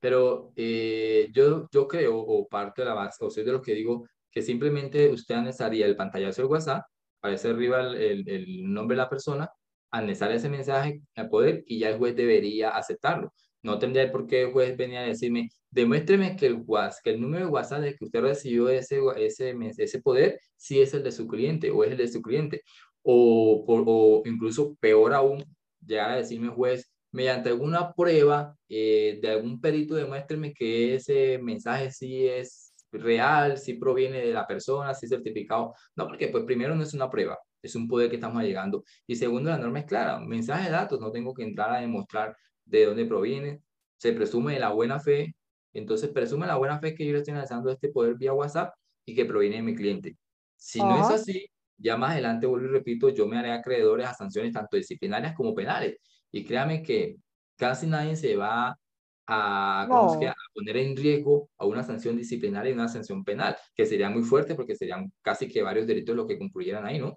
[0.00, 3.74] Pero eh, yo, yo creo, o parte de la base, o soy de los que
[3.74, 6.84] digo, que simplemente usted anexaría el pantallazo del WhatsApp,
[7.20, 9.50] aparece arriba el, el, nombre de la persona,
[9.90, 13.32] anexar ese mensaje al poder y ya el juez debería aceptarlo.
[13.62, 17.20] No tendría por qué el juez venía a decirme, demuéstreme que el, WhatsApp, que el
[17.20, 21.12] número de WhatsApp de que usted recibió ese, ese, ese poder, sí es el de
[21.12, 22.62] su cliente o es el de su cliente.
[23.02, 25.44] O, o incluso peor aún,
[25.84, 31.90] llegar a decirme juez, mediante alguna prueba eh, de algún perito, demuéstreme que ese mensaje
[31.90, 35.74] sí es real, sí proviene de la persona, sí es certificado.
[35.96, 38.84] No, porque pues primero no es una prueba, es un poder que estamos llegando.
[39.06, 42.36] Y segundo, la norma es clara, mensaje de datos, no tengo que entrar a demostrar
[42.64, 43.62] de dónde proviene,
[43.96, 45.34] se presume de la buena fe,
[45.72, 48.72] entonces presume la buena fe que yo le estoy analizando este poder vía WhatsApp
[49.04, 50.16] y que proviene de mi cliente.
[50.56, 51.46] Si no es así,
[51.76, 55.54] ya más adelante, vuelvo y repito, yo me haré acreedores a sanciones tanto disciplinarias como
[55.54, 55.96] penales.
[56.32, 57.16] Y créame que
[57.56, 58.78] casi nadie se va
[59.26, 64.10] a, a, poner en riesgo a una sanción disciplinaria y una sanción penal, que sería
[64.10, 67.16] muy fuerte porque serían casi que varios delitos los que concluyeran ahí, ¿no?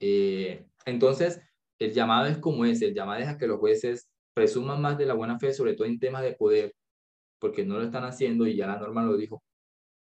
[0.00, 1.40] Eh, entonces,
[1.78, 5.06] el llamado es como es, el llamado es a que los jueces presuman más de
[5.06, 6.74] la buena fe, sobre todo en temas de poder,
[7.38, 9.42] porque no lo están haciendo y ya la norma lo dijo.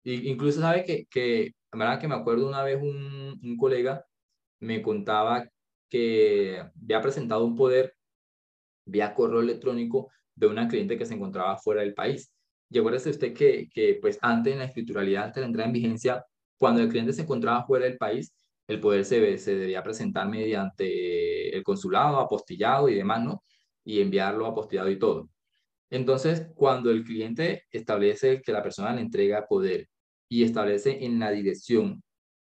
[0.05, 4.05] Y incluso sabe que, que, verdad que me acuerdo una vez un, un colega
[4.61, 5.49] me contaba
[5.89, 7.96] que había presentado un poder
[8.87, 12.33] vía correo electrónico de una cliente que se encontraba fuera del país.
[12.71, 16.25] Y acuérdese usted que, que pues antes en la escrituralidad, antes de la en vigencia,
[16.59, 18.33] cuando el cliente se encontraba fuera del país,
[18.67, 23.43] el poder se, se debía presentar mediante el consulado, apostillado y demás, ¿no?
[23.85, 25.29] Y enviarlo apostillado y todo.
[25.91, 29.89] Entonces, cuando el cliente establece que la persona le entrega poder
[30.29, 32.03] y establece en la dirección,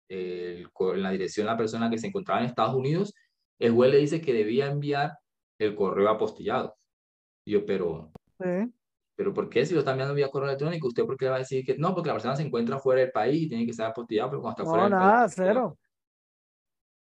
[0.10, 0.68] en
[1.04, 3.14] la dirección la persona que se encontraba en Estados Unidos,
[3.60, 5.14] el juez le dice que debía enviar
[5.60, 6.76] el correo apostillado.
[7.46, 8.12] yo, pero,
[9.16, 10.88] pero ¿por qué si lo está enviando vía correo electrónico?
[10.88, 11.94] ¿Usted por qué le va a decir que no?
[11.94, 14.64] Porque la persona se encuentra fuera del país y tiene que estar apostillado, pero cuando
[14.64, 15.78] está fuera del nada, cero.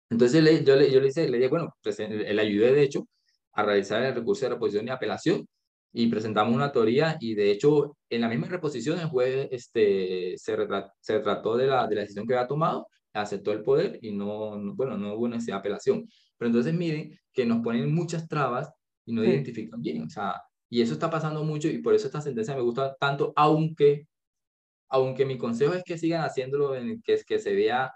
[0.09, 3.07] Entonces le, yo, le, yo le, hice, le dije, bueno, le ayudé de hecho
[3.53, 5.45] a realizar el recurso de reposición y apelación
[5.91, 10.55] y presentamos una teoría y de hecho en la misma reposición el juez este, se,
[10.55, 14.11] retrató, se trató de la, de la decisión que había tomado, aceptó el poder y
[14.11, 16.07] no, bueno, no hubo necesidad de apelación.
[16.37, 18.71] Pero entonces miren que nos ponen muchas trabas
[19.05, 20.03] y no identifican bien.
[20.03, 23.33] O sea, y eso está pasando mucho y por eso esta sentencia me gusta tanto,
[23.35, 24.07] aunque,
[24.89, 27.93] aunque mi consejo es que sigan haciéndolo, en que, que se vea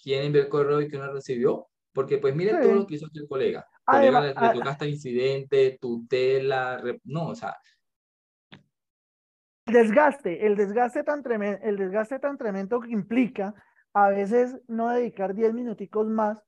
[0.00, 3.06] quién envió el correo y quién lo recibió, porque pues miren todo lo que hizo
[3.12, 3.66] el colega.
[3.84, 7.54] colega le, le toca hasta incidente, tutela, no, o sea,
[9.66, 13.52] el desgaste, el desgaste tan tremendo, el desgaste tan tremendo que implica
[13.92, 16.40] a veces no dedicar 10 minuticos más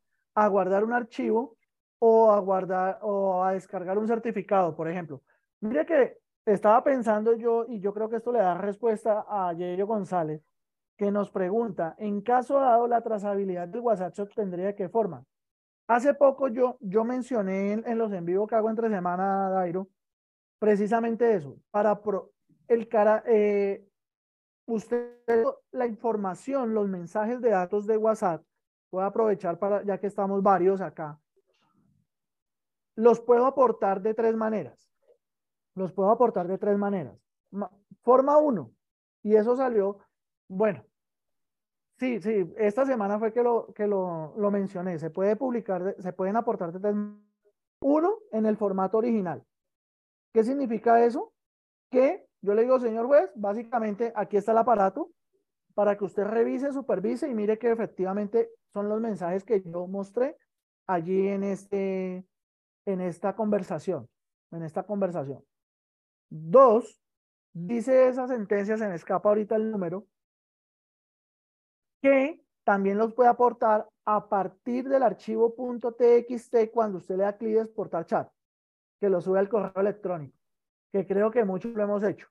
[0.45, 1.57] a guardar un archivo
[1.99, 5.23] o a guardar o a descargar un certificado, por ejemplo.
[5.61, 9.87] Mire que estaba pensando yo, y yo creo que esto le da respuesta a Yello
[9.87, 10.41] González,
[10.97, 15.25] que nos pregunta, en caso dado la trazabilidad del WhatsApp se obtendría de qué forma.
[15.89, 19.89] Hace poco yo, yo mencioné en, los en vivo que hago entre semana, Dairo,
[20.59, 22.01] precisamente eso, para
[22.69, 23.85] el cara, eh,
[24.67, 25.17] usted,
[25.73, 28.43] la información, los mensajes de datos de WhatsApp,
[28.91, 31.21] Voy a aprovechar para, ya que estamos varios acá.
[32.95, 34.91] Los puedo aportar de tres maneras.
[35.75, 37.17] Los puedo aportar de tres maneras.
[38.03, 38.73] Forma uno,
[39.23, 39.99] y eso salió,
[40.49, 40.85] bueno,
[41.99, 44.99] sí, sí, esta semana fue que lo, que lo, lo mencioné.
[44.99, 46.95] Se puede publicar, se pueden aportar de tres
[47.81, 49.45] Uno, en el formato original.
[50.33, 51.33] ¿Qué significa eso?
[51.91, 55.11] Que yo le digo, señor juez, básicamente aquí está el aparato,
[55.75, 60.37] para que usted revise, supervise y mire que efectivamente son los mensajes que yo mostré
[60.87, 62.27] allí en, este,
[62.87, 64.09] en esta conversación,
[64.51, 65.45] en esta conversación.
[66.31, 67.01] Dos,
[67.53, 70.07] dice esa sentencia, se me escapa ahorita el número,
[72.03, 77.57] que también los puede aportar a partir del archivo .txt cuando usted le da clic
[77.57, 78.31] exportar chat,
[79.01, 80.37] que lo sube al correo electrónico,
[80.93, 82.29] que creo que muchos lo hemos hecho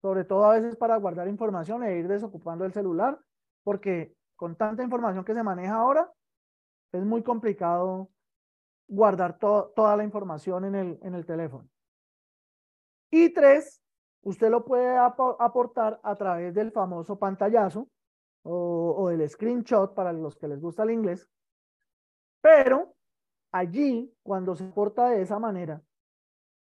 [0.00, 3.18] sobre todo a veces para guardar información e ir desocupando el celular,
[3.64, 6.12] porque con tanta información que se maneja ahora,
[6.92, 8.08] es muy complicado
[8.86, 11.68] guardar toda la información en el, teléfono.
[13.10, 13.82] Y tres,
[14.22, 17.88] usted lo puede aportar a través del famoso pantallazo
[18.44, 21.28] o, o del screenshot para los que les gusta el inglés,
[22.40, 22.94] pero
[23.50, 25.82] allí, cuando se aporta de esa manera,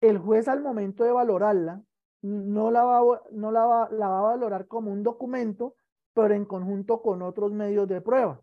[0.00, 1.82] el juez al momento de valorarla
[2.22, 5.74] no la va a valorar como un documento,
[6.18, 8.40] pero en conjunto con otros medios de prueba.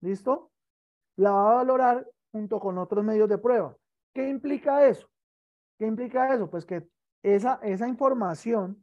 [0.00, 0.50] ¿Listo?
[1.16, 3.76] La va a valorar junto con otros medios de prueba.
[4.14, 5.10] ¿Qué implica eso?
[5.78, 6.48] ¿Qué implica eso?
[6.48, 6.88] Pues que
[7.22, 8.82] esa, esa información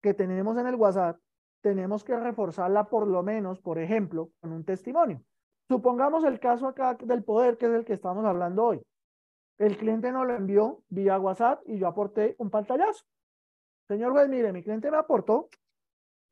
[0.00, 1.18] que tenemos en el WhatsApp,
[1.60, 5.24] tenemos que reforzarla por lo menos, por ejemplo, con un testimonio.
[5.68, 8.86] Supongamos el caso acá del poder, que es el que estamos hablando hoy.
[9.58, 13.04] El cliente nos lo envió vía WhatsApp y yo aporté un pantallazo.
[13.88, 15.48] Señor juez, mire, mi cliente me aportó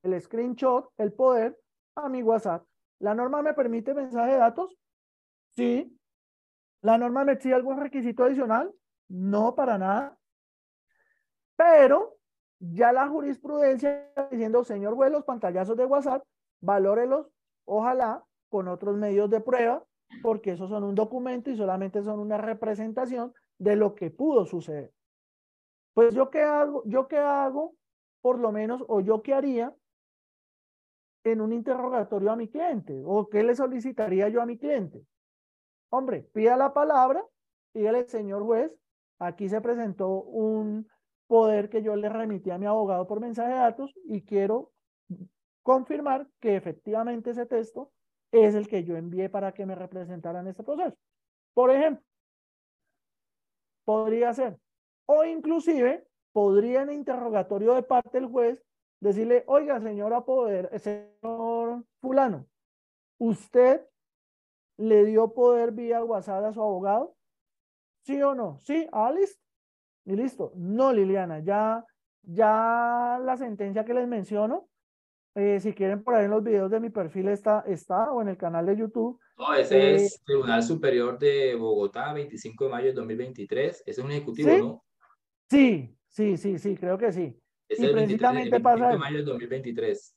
[0.02, 1.58] el screenshot, el poder
[1.94, 2.64] a mi WhatsApp.
[2.98, 4.76] ¿La norma me permite mensaje de datos?
[5.50, 5.98] Sí.
[6.82, 8.72] ¿La norma me exige algún requisito adicional?
[9.08, 10.18] No, para nada.
[11.56, 12.16] Pero
[12.58, 16.24] ya la jurisprudencia diciendo, señor juez, los pantallazos de WhatsApp,
[16.60, 17.28] valórelos,
[17.64, 19.84] ojalá, con otros medios de prueba
[20.20, 24.92] porque esos son un documento y solamente son una representación de lo que pudo suceder.
[25.94, 27.74] Pues yo qué hago, yo qué hago,
[28.20, 29.74] por lo menos, o yo qué haría
[31.24, 35.04] en un interrogatorio a mi cliente, o qué le solicitaría yo a mi cliente.
[35.90, 37.24] Hombre, pida la palabra,
[37.74, 38.72] dígale, señor juez,
[39.18, 40.88] aquí se presentó un
[41.26, 44.72] poder que yo le remití a mi abogado por mensaje de datos y quiero
[45.62, 47.92] confirmar que efectivamente ese texto
[48.32, 50.96] es el que yo envié para que me representaran este proceso.
[51.54, 52.04] Por ejemplo,
[53.84, 54.58] podría ser,
[55.06, 58.62] o inclusive podría en interrogatorio de parte del juez
[59.02, 62.46] decirle, oiga, señora poder, señor fulano,
[63.18, 63.82] ¿usted
[64.78, 67.16] le dio poder vía WhatsApp a su abogado?
[68.04, 68.60] ¿Sí o no?
[68.62, 69.40] Sí, ah, listo.
[70.04, 70.52] Y listo.
[70.56, 71.84] No, Liliana, ya,
[72.22, 74.68] ya la sentencia que les menciono,
[75.34, 78.28] eh, si quieren por ahí en los videos de mi perfil está, está o en
[78.28, 79.18] el canal de YouTube.
[79.36, 83.82] No, ese eh, es Tribunal Superior de Bogotá, 25 de mayo de 2023.
[83.84, 84.84] Ese es un ejecutivo, ¿no?
[85.50, 87.41] Sí, sí, sí, sí, creo que sí.
[87.72, 90.14] Es y el 23, el 25 de mayo de 2023.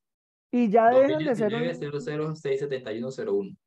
[0.51, 1.51] Y ya dejan de ser...
[1.51, 3.57] 0067101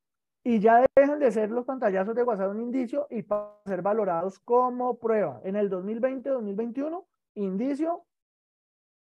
[0.48, 4.38] y ya dejan de ser los pantallazos de WhatsApp un indicio y para ser valorados
[4.38, 5.42] como prueba.
[5.44, 8.06] En el 2020-2021, indicio,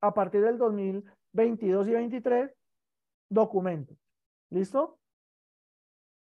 [0.02, 2.54] a partir del 2022 y 2023,
[3.30, 3.96] documento.
[4.50, 5.00] ¿Listo?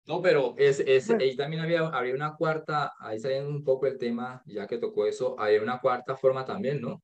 [0.07, 3.99] No, pero es, es, ahí también había, había una cuarta, ahí saliendo un poco el
[3.99, 7.01] tema, ya que tocó eso, había una cuarta forma también, ¿no?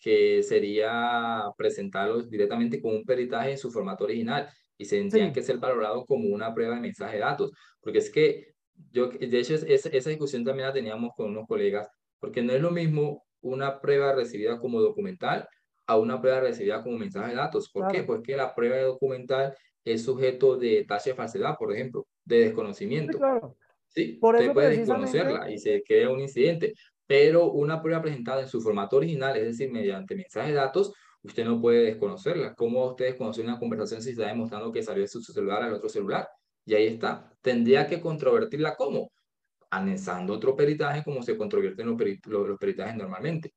[0.00, 4.48] Que sería presentarlos directamente con un peritaje en su formato original
[4.78, 8.10] y se tendrían que ser valorados como una prueba de mensaje de datos, porque es
[8.10, 8.54] que
[8.90, 11.88] yo, de hecho, es, esa discusión también la teníamos con unos colegas,
[12.18, 15.46] porque no es lo mismo una prueba recibida como documental
[15.86, 17.70] a una prueba recibida como mensaje de datos.
[17.70, 18.04] ¿Por qué?
[18.04, 23.12] Porque la prueba de documental es sujeto de tasa de falsedad, por ejemplo, de desconocimiento.
[23.12, 23.56] Sí, claro.
[23.88, 26.74] Sí, por usted puede desconocerla y se crea un incidente,
[27.10, 30.94] pero una prueba presentada en su formato original, es decir, mediante mensaje de datos,
[31.24, 32.54] usted no puede desconocerla.
[32.54, 35.88] ¿Cómo usted desconoce una conversación si está demostrando que salió de su celular al otro
[35.88, 36.28] celular?
[36.64, 37.28] Y ahí está.
[37.42, 39.10] Tendría que controvertirla ¿cómo?
[39.70, 43.54] Anexando otro peritaje como se controverten los, los, peritajes normalmente.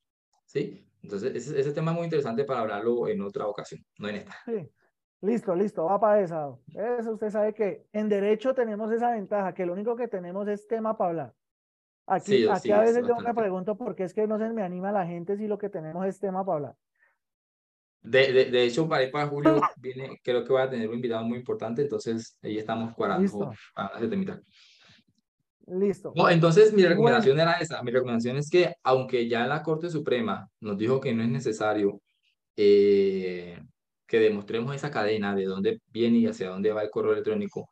[0.48, 0.88] ¿Sí?
[1.04, 4.36] Entonces, ese, ese, tema es muy interesante para hablarlo en otra ocasión, no en esta.
[4.48, 4.68] Sí.
[5.22, 6.58] Listo, listo, va para esa.
[7.00, 10.68] Eso usted sabe que en derecho tenemos esa ventaja, que lo único que tenemos es
[10.68, 11.34] tema para hablar.
[12.06, 14.92] Aquí, aquí a veces yo me pregunto por qué es que no se me anima
[14.92, 16.76] la gente si lo que tenemos es tema para hablar.
[18.02, 21.24] De, de, de, hecho, para para julio, viene, creo que voy a tener un invitado
[21.24, 24.42] muy importante, entonces ahí estamos cuadrando para temita.
[25.66, 26.12] Listo.
[26.14, 27.82] No, entonces mi recomendación era esa.
[27.82, 32.02] Mi recomendación es que, aunque ya la Corte Suprema nos dijo que no es necesario
[32.58, 33.58] eh,
[34.06, 37.70] que demostremos esa cadena de dónde viene y hacia dónde va el correo electrónico,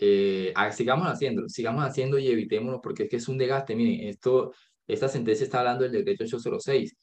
[0.00, 3.76] eh, sigamos haciendo, sigamos haciendo y evitémoslo porque es que es un desgaste.
[3.76, 4.52] Miren, esto,
[4.86, 6.96] esta sentencia está hablando del decreto 806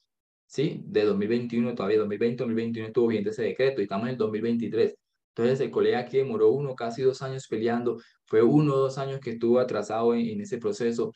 [0.47, 0.81] ¿sí?
[0.85, 4.95] De 2021, todavía 2020, 2021 estuvo vigente ese decreto y estamos en el 2023.
[5.29, 9.19] Entonces el colega que demoró uno, casi dos años peleando, fue uno o dos años
[9.19, 11.13] que estuvo atrasado en, ese proceso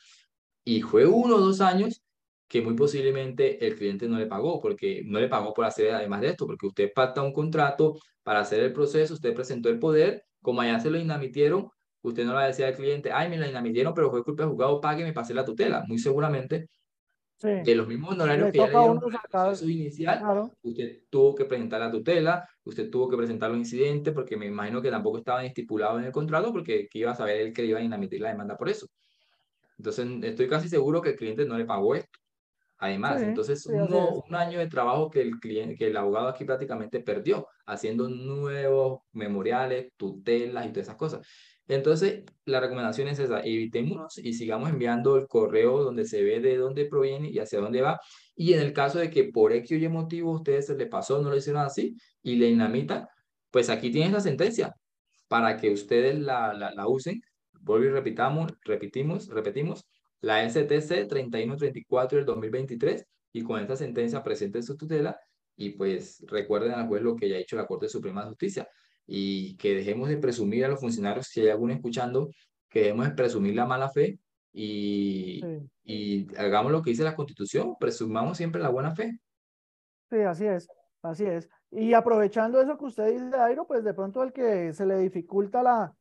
[0.64, 2.02] y fue uno o dos años
[2.48, 6.22] que muy posiblemente el cliente no le pagó, porque no le pagó por hacer además
[6.22, 10.26] de esto, porque usted pacta un contrato para hacer el proceso, usted presentó el poder,
[10.42, 11.70] como allá se lo inamitieron,
[12.02, 14.44] usted no le va a decir al cliente, ay, me lo inamitieron, pero fue culpa
[14.44, 15.84] del juzgado, pague, me pasé la tutela.
[15.88, 16.68] Muy seguramente
[17.42, 21.90] de los mismos honorarios que ya le dieron su inicial, usted tuvo que presentar la
[21.90, 26.06] tutela, usted tuvo que presentar los incidentes, porque me imagino que tampoco estaban estipulados en
[26.06, 28.70] el contrato, porque que iba a saber él que iba a inadmitir la demanda por
[28.70, 28.88] eso.
[29.78, 32.20] Entonces, estoy casi seguro que el cliente no le pagó esto.
[32.82, 37.48] Además, entonces, un año de trabajo que el, cliente, que el abogado aquí prácticamente perdió,
[37.68, 41.28] haciendo nuevos memoriales, tutelas y todas esas cosas.
[41.68, 46.58] Entonces, la recomendación es esa, evitémonos y sigamos enviando el correo donde se ve de
[46.58, 48.00] dónde proviene y hacia dónde va.
[48.36, 50.88] Y en el caso de que por X o Y motivo a ustedes se le
[50.88, 53.08] pasó, no lo hicieron así y le inamitan,
[53.52, 54.76] pues aquí tienes la sentencia
[55.28, 57.22] para que ustedes la, la, usen.
[57.62, 59.86] Vuelvo y repitamos, repetimos, repetimos,
[60.22, 65.20] la STC 3134 del 2023 y con esta sentencia presente su tutela
[65.56, 68.68] y pues recuerden al juez lo que ya ha hecho la Corte Suprema de Justicia
[69.06, 72.30] y que dejemos de presumir a los funcionarios, si hay alguno escuchando,
[72.70, 74.20] que dejemos de presumir la mala fe
[74.54, 75.42] y,
[75.84, 79.20] y hagamos lo que dice la Constitución, presumamos siempre la buena fe.
[80.10, 80.68] Sí, así es,
[81.02, 81.50] así es.
[81.72, 85.64] Y aprovechando eso que usted dice, Airo, pues de pronto al que se le dificulta
[85.64, 85.94] la,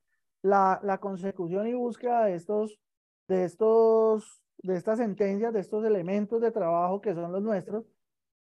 [0.43, 2.79] la, la consecución y búsqueda de estos,
[3.31, 7.85] de estos, de estas sentencias, de estos elementos de trabajo que son los nuestros,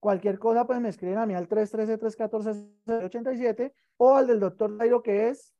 [0.02, 5.28] Cualquier cosa, pues me escriben a mí al 313-314-87 o al del doctor Nairo, que
[5.28, 5.54] es.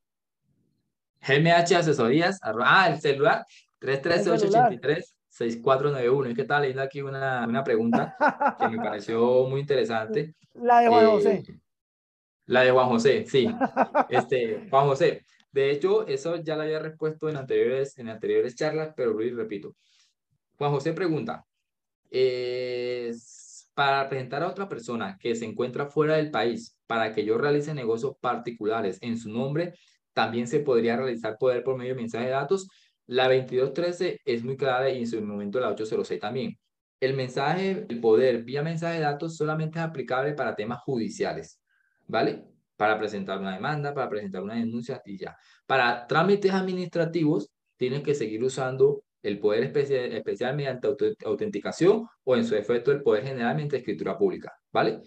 [1.20, 2.40] GMH Asesorías.
[2.42, 3.46] Ah, el celular.
[3.80, 6.26] 313-883-6491.
[6.26, 8.16] Es que estaba leyendo aquí una, una pregunta
[8.58, 10.34] que me pareció muy interesante.
[10.54, 11.34] La de Juan José.
[11.34, 11.44] Eh,
[12.46, 13.46] la de Juan José, sí.
[14.08, 15.24] Este, Juan José.
[15.52, 19.76] De hecho, eso ya lo había respuesto en anteriores, en anteriores charlas, pero lo repito.
[20.56, 21.44] Juan José pregunta,
[22.10, 27.38] es para presentar a otra persona que se encuentra fuera del país para que yo
[27.38, 29.74] realice negocios particulares en su nombre,
[30.12, 32.68] también se podría realizar poder por medio de mensaje de datos.
[33.06, 36.58] La 2213 es muy clara y en su momento la 806 también.
[37.00, 41.60] El mensaje, el poder vía mensaje de datos solamente es aplicable para temas judiciales,
[42.06, 42.51] ¿vale?
[42.82, 45.36] Para presentar una demanda, para presentar una denuncia y ya.
[45.66, 50.88] Para trámites administrativos, tienes que seguir usando el poder especial, especial mediante
[51.24, 55.00] autenticación o en su efecto el poder general mediante escritura pública, ¿vale?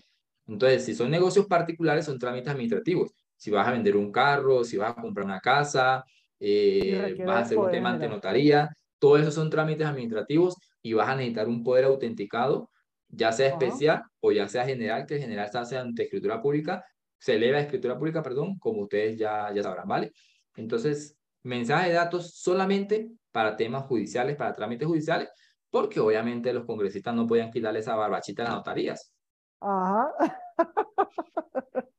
[0.47, 3.11] Entonces, si son negocios particulares, son trámites administrativos.
[3.36, 6.05] Si vas a vender un carro, si vas a comprar una casa,
[6.39, 8.69] eh, vas a hacer un tema ante notaría,
[8.99, 12.69] todo eso son trámites administrativos y vas a necesitar un poder autenticado,
[13.09, 16.86] ya sea especial o ya sea general, que el general se hace ante escritura pública,
[17.26, 20.11] se eleva a escritura pública, perdón, como ustedes ya, ya sabrán, ¿vale?
[20.55, 25.30] Entonces, mensaje de datos solamente para temas judiciales, para trámites judiciales,
[25.71, 29.11] porque obviamente los congresistas no podían quitarle esa barbachita a las notarías.
[29.59, 30.13] Ajá.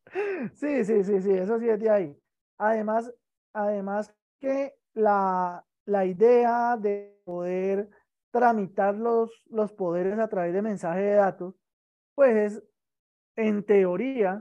[0.55, 2.17] sí, sí, sí, sí, eso sí es de ahí.
[2.59, 3.13] Además,
[3.53, 7.91] además que la, la idea de poder
[8.31, 11.57] tramitar los, los poderes a través de mensaje de datos,
[12.15, 12.63] pues es,
[13.35, 14.41] en teoría,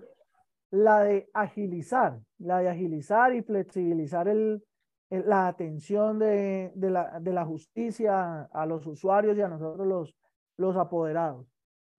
[0.72, 4.64] la de agilizar, la de agilizar y flexibilizar el,
[5.10, 10.16] la atención de, de, la, de, la, justicia a los usuarios y a nosotros los,
[10.58, 11.48] los apoderados.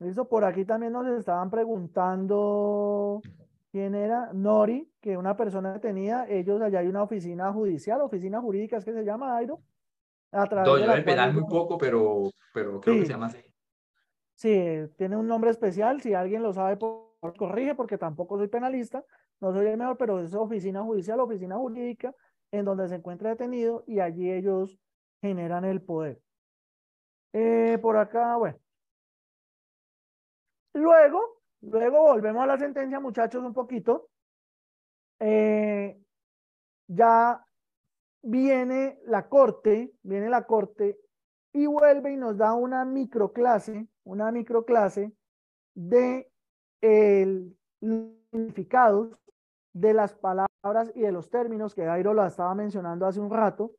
[0.00, 3.22] Eso por aquí también nos estaban preguntando
[3.70, 8.76] quién era Nori, que una persona tenía, ellos allá hay una oficina judicial, oficina jurídica,
[8.76, 9.60] es que se llama Airo.
[10.32, 13.38] A través de penal muy poco, pero, pero creo que se llama así.
[14.34, 14.58] Sí,
[14.96, 19.04] tiene un nombre especial, si alguien lo sabe, por, corrige, porque tampoco soy penalista,
[19.40, 22.14] no soy el mejor, pero es oficina judicial, oficina jurídica,
[22.50, 24.78] en donde se encuentra detenido y allí ellos
[25.20, 26.20] generan el poder.
[27.32, 28.58] Eh, por acá, bueno.
[30.74, 34.08] Luego, luego volvemos a la sentencia, muchachos, un poquito.
[35.18, 35.98] Eh,
[36.88, 37.44] ya
[38.22, 40.98] viene la corte, viene la corte
[41.52, 45.12] y vuelve y nos da una microclase, una microclase
[45.74, 46.30] de
[46.86, 49.18] el significados
[49.72, 53.72] de las palabras y de los términos que Dairo lo estaba mencionando hace un rato.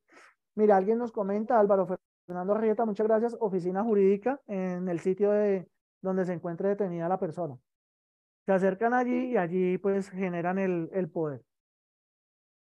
[0.55, 1.87] Mira, alguien nos comenta, Álvaro
[2.25, 5.67] Fernando Arrieta, muchas gracias, oficina jurídica en el sitio de
[6.01, 7.57] donde se encuentre detenida la persona.
[8.45, 11.43] Se acercan allí y allí pues generan el, el poder.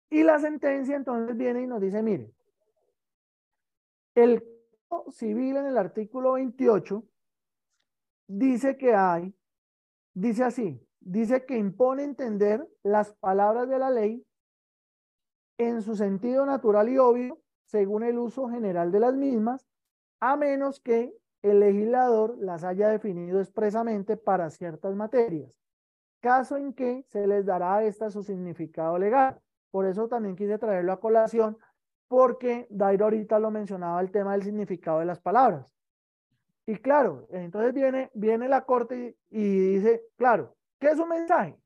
[0.09, 2.31] Y la sentencia entonces viene y nos dice, mire,
[4.15, 4.43] el
[5.09, 7.03] civil en el artículo 28
[8.27, 9.33] dice que hay,
[10.17, 14.25] dice así, dice que impone entender las palabras de la ley
[15.59, 19.67] en su sentido natural y obvio, según el uso general de las mismas,
[20.19, 21.13] a menos que
[21.43, 25.51] el legislador las haya definido expresamente para ciertas materias,
[26.19, 29.39] caso en que se les dará a esta su significado legal.
[29.69, 31.57] Por eso también quise traerlo a colación,
[32.07, 35.67] porque Dairo ahorita lo mencionaba el tema del significado de las palabras.
[36.67, 41.59] Y claro, entonces viene, viene la corte y dice, claro, ¿Qué es un mensaje?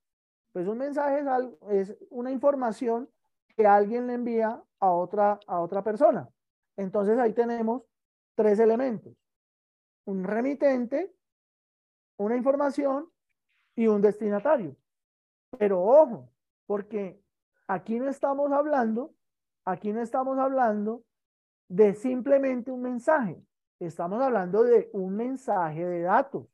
[0.53, 1.23] Pues un mensaje
[1.69, 3.09] es, es una información
[3.55, 6.29] que alguien le envía a otra, a otra persona.
[6.77, 7.83] Entonces ahí tenemos
[8.35, 9.13] tres elementos.
[10.05, 11.13] Un remitente,
[12.17, 13.11] una información
[13.75, 14.75] y un destinatario.
[15.57, 16.29] Pero ojo,
[16.65, 17.21] porque
[17.67, 19.13] aquí no estamos hablando,
[19.65, 21.03] aquí no estamos hablando
[21.67, 23.41] de simplemente un mensaje.
[23.81, 26.45] Estamos hablando de un mensaje de datos.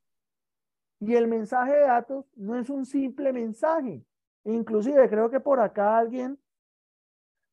[1.01, 4.01] Y el mensaje de datos no es un simple mensaje.
[4.45, 6.39] Inclusive creo que por acá alguien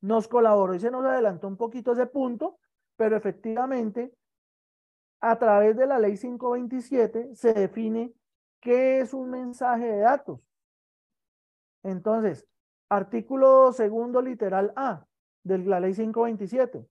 [0.01, 2.61] nos colaboró y se nos adelantó un poquito ese punto,
[2.95, 4.15] pero efectivamente
[5.21, 8.15] a través de la ley 527 se define
[8.61, 10.39] qué es un mensaje de datos.
[11.83, 12.47] Entonces,
[12.89, 15.05] artículo segundo literal A
[15.43, 16.87] de la ley 527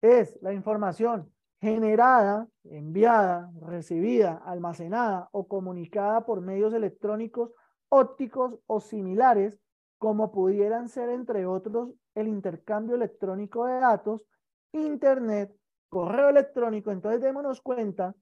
[0.00, 7.52] es la información generada, enviada, recibida, almacenada o comunicada por medios electrónicos,
[7.88, 9.58] ópticos o similares,
[9.98, 14.24] como pudieran ser, entre otros, el intercambio electrónico de datos,
[14.72, 15.52] Internet,
[15.88, 16.92] correo electrónico.
[16.92, 18.14] Entonces, démonos cuenta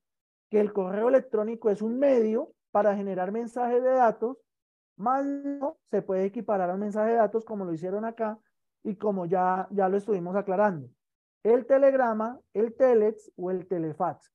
[0.48, 4.38] que el correo electrónico es un medio para generar mensajes de datos,
[4.96, 8.38] más no se puede equiparar al mensaje de datos como lo hicieron acá
[8.82, 10.88] y como ya, ya lo estuvimos aclarando
[11.52, 14.32] el telegrama, el telex o el telefax.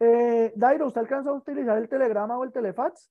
[0.00, 3.10] Eh, Dairo, ¿usted alcanzó a utilizar el telegrama o el telefax?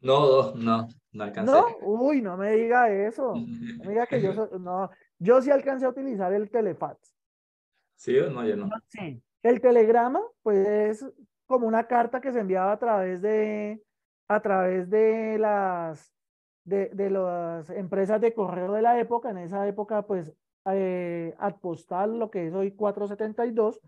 [0.00, 1.52] No, no, no alcancé.
[1.52, 1.66] ¿No?
[1.82, 3.34] Uy, no me diga eso.
[3.34, 7.14] No me diga que yo, no, yo sí alcancé a utilizar el telefax.
[7.96, 8.44] ¿Sí o no?
[8.46, 8.68] Yo no.
[8.88, 9.22] Sí.
[9.42, 11.04] El telegrama, pues,
[11.46, 13.82] como una carta que se enviaba a través de,
[14.28, 16.12] a través de las,
[16.64, 19.30] de, de las empresas de correo de la época.
[19.30, 20.32] En esa época, pues,
[20.66, 23.80] eh, Adpostal, lo que es hoy 472.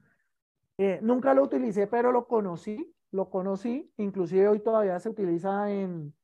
[0.78, 3.92] Eh, nunca lo utilicé, pero lo conocí, lo conocí.
[3.96, 6.14] Inclusive hoy todavía se utiliza en,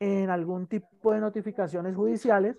[0.00, 2.56] en algún tipo de notificaciones judiciales.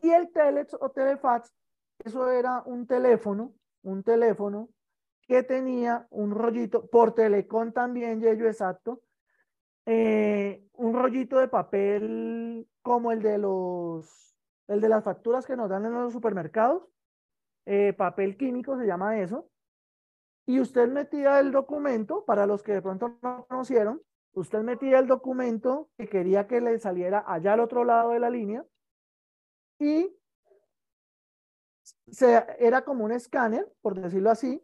[0.00, 1.52] Y el telex o telefax,
[2.04, 4.68] eso era un teléfono, un teléfono
[5.28, 9.00] que tenía un rollito, por telecom también, Yello, exacto,
[9.86, 14.31] eh, un rollito de papel como el de los,
[14.68, 16.82] el de las facturas que nos dan en los supermercados,
[17.66, 19.48] eh, papel químico se llama eso,
[20.46, 24.02] y usted metía el documento, para los que de pronto no conocieron,
[24.34, 28.30] usted metía el documento que quería que le saliera allá al otro lado de la
[28.30, 28.64] línea
[29.78, 30.16] y
[32.10, 34.62] se, era como un escáner, por decirlo así,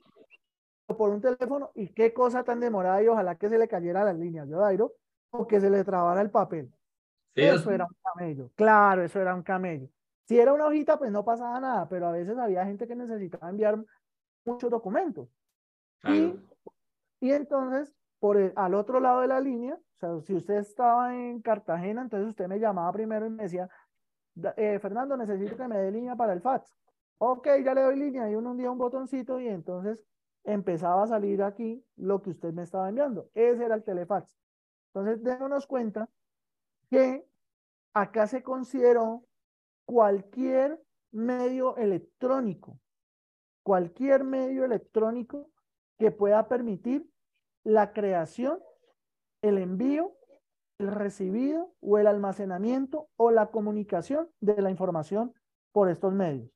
[0.86, 4.04] o por un teléfono, y qué cosa tan demorada y ojalá que se le cayera
[4.04, 4.94] las líneas, yo, Dairo,
[5.30, 6.72] o que se le trabara el papel.
[7.38, 9.88] Eso era un camello, claro, eso era un camello.
[10.24, 13.48] Si era una hojita, pues no pasaba nada, pero a veces había gente que necesitaba
[13.48, 13.82] enviar
[14.44, 15.28] muchos documentos.
[16.04, 16.34] Y,
[17.20, 21.40] y entonces por al otro lado de la línea, o sea, si usted estaba en
[21.40, 23.68] Cartagena, entonces usted me llamaba primero y me decía,
[24.56, 26.74] eh, Fernando, necesito que me dé línea para el fax.
[27.18, 30.00] Ok, ya le doy línea y uno un día un botoncito y entonces
[30.44, 33.28] empezaba a salir aquí lo que usted me estaba enviando.
[33.34, 34.36] Ese era el telefax.
[34.94, 36.08] Entonces, démonos cuenta
[36.90, 37.27] que
[38.00, 39.24] acá se consideró
[39.84, 40.80] cualquier
[41.10, 42.78] medio electrónico,
[43.62, 45.50] cualquier medio electrónico
[45.98, 47.08] que pueda permitir
[47.64, 48.60] la creación,
[49.42, 50.14] el envío,
[50.78, 55.34] el recibido o el almacenamiento o la comunicación de la información
[55.72, 56.50] por estos medios.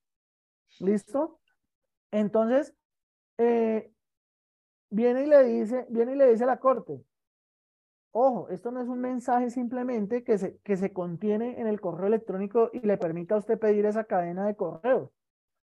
[0.78, 1.40] ¿Listo?
[2.12, 2.74] Entonces,
[3.38, 3.92] eh,
[4.90, 7.04] viene y le dice, viene y le dice a la corte,
[8.12, 12.06] ojo, esto no es un mensaje simplemente que se, que se contiene en el correo
[12.06, 15.10] electrónico y le permita a usted pedir esa cadena de correos.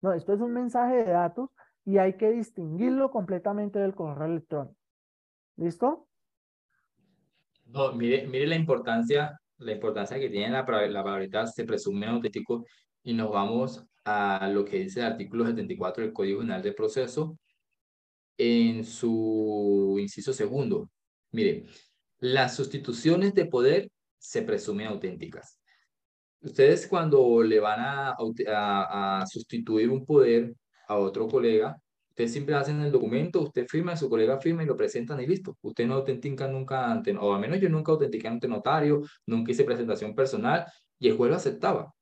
[0.02, 1.50] No, esto es un mensaje de datos
[1.86, 4.78] y hay que distinguirlo completamente del correo electrónico.
[5.58, 6.08] ¿Listo?
[7.66, 12.66] No, mire, mire la importancia, la importancia que tiene la, la palabra se presume auténtico
[13.04, 17.38] y nos vamos a lo que dice el artículo 74 del Código General de Proceso
[18.38, 20.90] en su inciso segundo.
[21.32, 21.66] Mire,
[22.20, 25.60] las sustituciones de poder se presumen auténticas.
[26.42, 28.16] Ustedes cuando le van a,
[28.48, 30.56] a, a sustituir un poder
[30.88, 31.76] a otro colega,
[32.16, 35.58] Ustedes siempre hacen el documento, usted firma, su colega firma y lo presentan y listo.
[35.62, 39.66] Usted no autentica nunca ante, o al menos yo nunca autentiqué ante notario, nunca hice
[39.66, 40.66] presentación personal
[40.98, 41.94] y el juez lo aceptaba.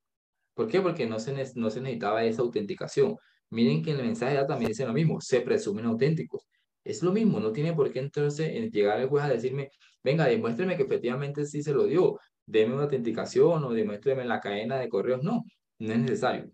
[0.54, 0.82] ¿Por qué?
[0.82, 3.18] Porque no se, no se necesitaba esa autenticación.
[3.50, 6.48] Miren que en el mensaje ya también dice lo mismo, se presumen auténticos.
[6.84, 9.72] Es lo mismo, no tiene por qué entonces llegar el juez a decirme,
[10.04, 14.78] venga, demuéstreme que efectivamente sí se lo dio, deme una autenticación o demuéstreme la cadena
[14.78, 15.24] de correos.
[15.24, 15.46] No,
[15.80, 16.52] no es necesario.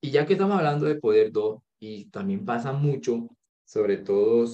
[0.00, 3.28] Y ya que estamos hablando de poder 2, y también pasa mucho,
[3.64, 4.44] sobre todo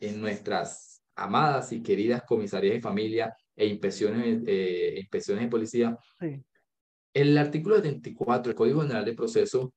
[0.00, 5.98] en nuestras amadas y queridas comisarías de familia e inspecciones, eh, inspecciones de policía.
[7.12, 9.72] El artículo 74 del Código General de Proceso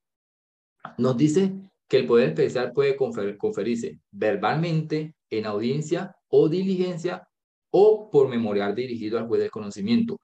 [0.98, 1.54] nos dice
[1.94, 7.28] que el Poder Especial puede conferirse verbalmente en audiencia o diligencia
[7.70, 10.18] o por memorial dirigido al juez del conocimiento.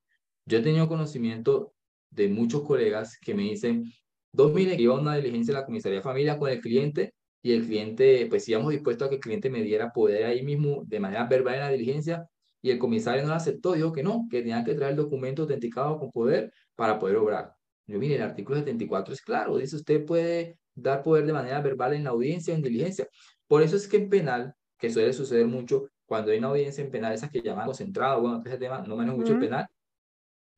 [0.47, 1.74] Yo he tenido conocimiento
[2.09, 3.84] de muchos colegas que me dicen,
[4.32, 7.13] Dos mil iba a una diligencia de la comisaría de familia con el cliente
[7.43, 10.82] y el cliente, pues íbamos dispuestos a que el cliente me diera poder ahí mismo
[10.88, 12.28] de manera verbal en la diligencia
[12.63, 15.43] y el comisario no lo aceptó, dijo que no, que tenía que traer el documento
[15.43, 17.53] autenticado con poder para poder obrar.
[17.86, 21.93] Yo, mire, el artículo 74 es claro, dice usted puede dar poder de manera verbal
[21.93, 23.07] en la audiencia o en diligencia.
[23.47, 26.91] Por eso es que en penal, que suele suceder mucho, cuando hay una audiencia en
[26.91, 29.67] penal, esas que llaman concentrado, bueno, ese tema no manejo mucho el penal,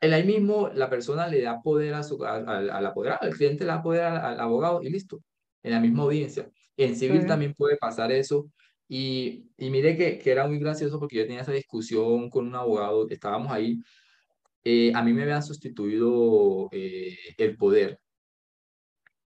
[0.02, 3.72] en ahí mismo la persona le da poder a su, al apoderado, el cliente le
[3.72, 5.22] da poder al, abogado y listo,
[5.64, 6.50] en la misma audiencia.
[6.78, 8.50] En civil también puede pasar eso.
[8.88, 12.56] Y, y mire que, que, era muy gracioso porque yo tenía esa discusión con un
[12.56, 13.80] abogado, estábamos ahí,
[14.64, 18.00] eh, a mí me habían sustituido eh, el poder,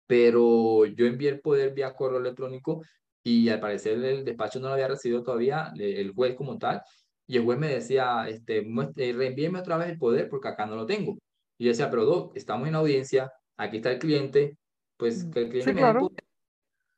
[0.07, 2.83] pero yo envié el poder vía correo electrónico
[3.23, 6.81] y al parecer el despacho no lo había recibido todavía, el juez como tal,
[7.25, 8.59] y el juez me decía, este,
[8.97, 11.17] eh, reenvíeme otra vez el poder porque acá no lo tengo.
[11.57, 14.57] Y yo decía, pero Doc, estamos en audiencia, aquí está el cliente,
[14.97, 16.11] pues que el cliente me claro.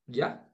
[0.07, 0.47] Ya.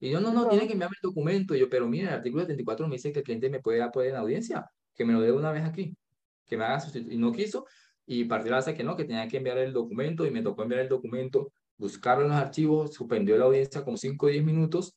[0.00, 1.54] Y yo, no, no, tiene que enviarme el documento.
[1.54, 4.10] Y yo, pero mire, el artículo 74 me dice que el cliente me puede apoyar
[4.10, 5.96] en audiencia, que me lo dé una vez aquí,
[6.46, 7.14] que me haga sustituir.
[7.14, 7.66] Y no quiso.
[8.06, 10.82] Y partió la que no, que tenía que enviar el documento y me tocó enviar
[10.82, 14.96] el documento, buscarlo en los archivos, suspendió la audiencia como 5 o 10 minutos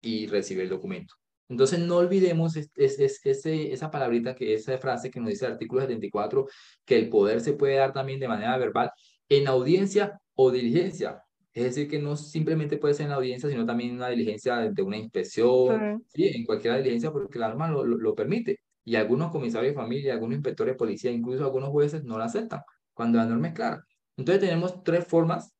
[0.00, 1.14] y recibí el documento.
[1.48, 5.82] Entonces no olvidemos es, ese, esa palabrita, que esa frase que nos dice el artículo
[5.82, 6.46] 74,
[6.84, 8.90] que el poder se puede dar también de manera verbal
[9.28, 11.22] en audiencia o diligencia.
[11.52, 14.56] Es decir, que no simplemente puede ser en la audiencia, sino también en una diligencia
[14.70, 16.26] de una inspección, sí.
[16.34, 18.58] en cualquier diligencia, porque la norma lo, lo, permite.
[18.84, 22.62] Y algunos comisarios de familia, algunos inspectores de policía, incluso algunos jueces no la aceptan,
[22.92, 23.86] cuando la norma es clara.
[24.16, 25.54] Entonces tenemos tres formas,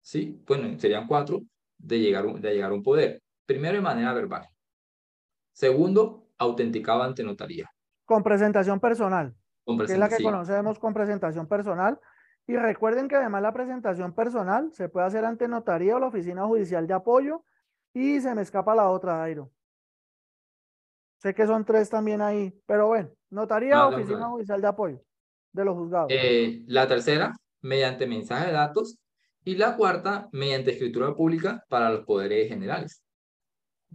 [0.00, 0.42] ¿sí?
[0.46, 1.42] Bueno, serían cuatro,
[1.78, 3.22] de llegar, de llegar a un poder.
[3.46, 4.48] Primero, de manera verbal.
[5.52, 7.70] Segundo, autenticado ante notaría.
[8.04, 9.34] Con presentación personal.
[9.64, 11.98] Con que es la que conocemos con presentación personal.
[12.46, 16.46] Y recuerden que además la presentación personal se puede hacer ante notaría o la oficina
[16.46, 17.44] judicial de apoyo
[17.92, 19.50] y se me escapa la otra, Dairo.
[21.18, 25.02] Sé que son tres también ahí, pero bueno, notaría o oficina judicial de apoyo
[25.52, 26.08] de los juzgados.
[26.10, 28.98] Eh, la tercera, mediante mensaje de datos.
[29.44, 33.02] Y la cuarta, mediante escritura pública para los poderes generales.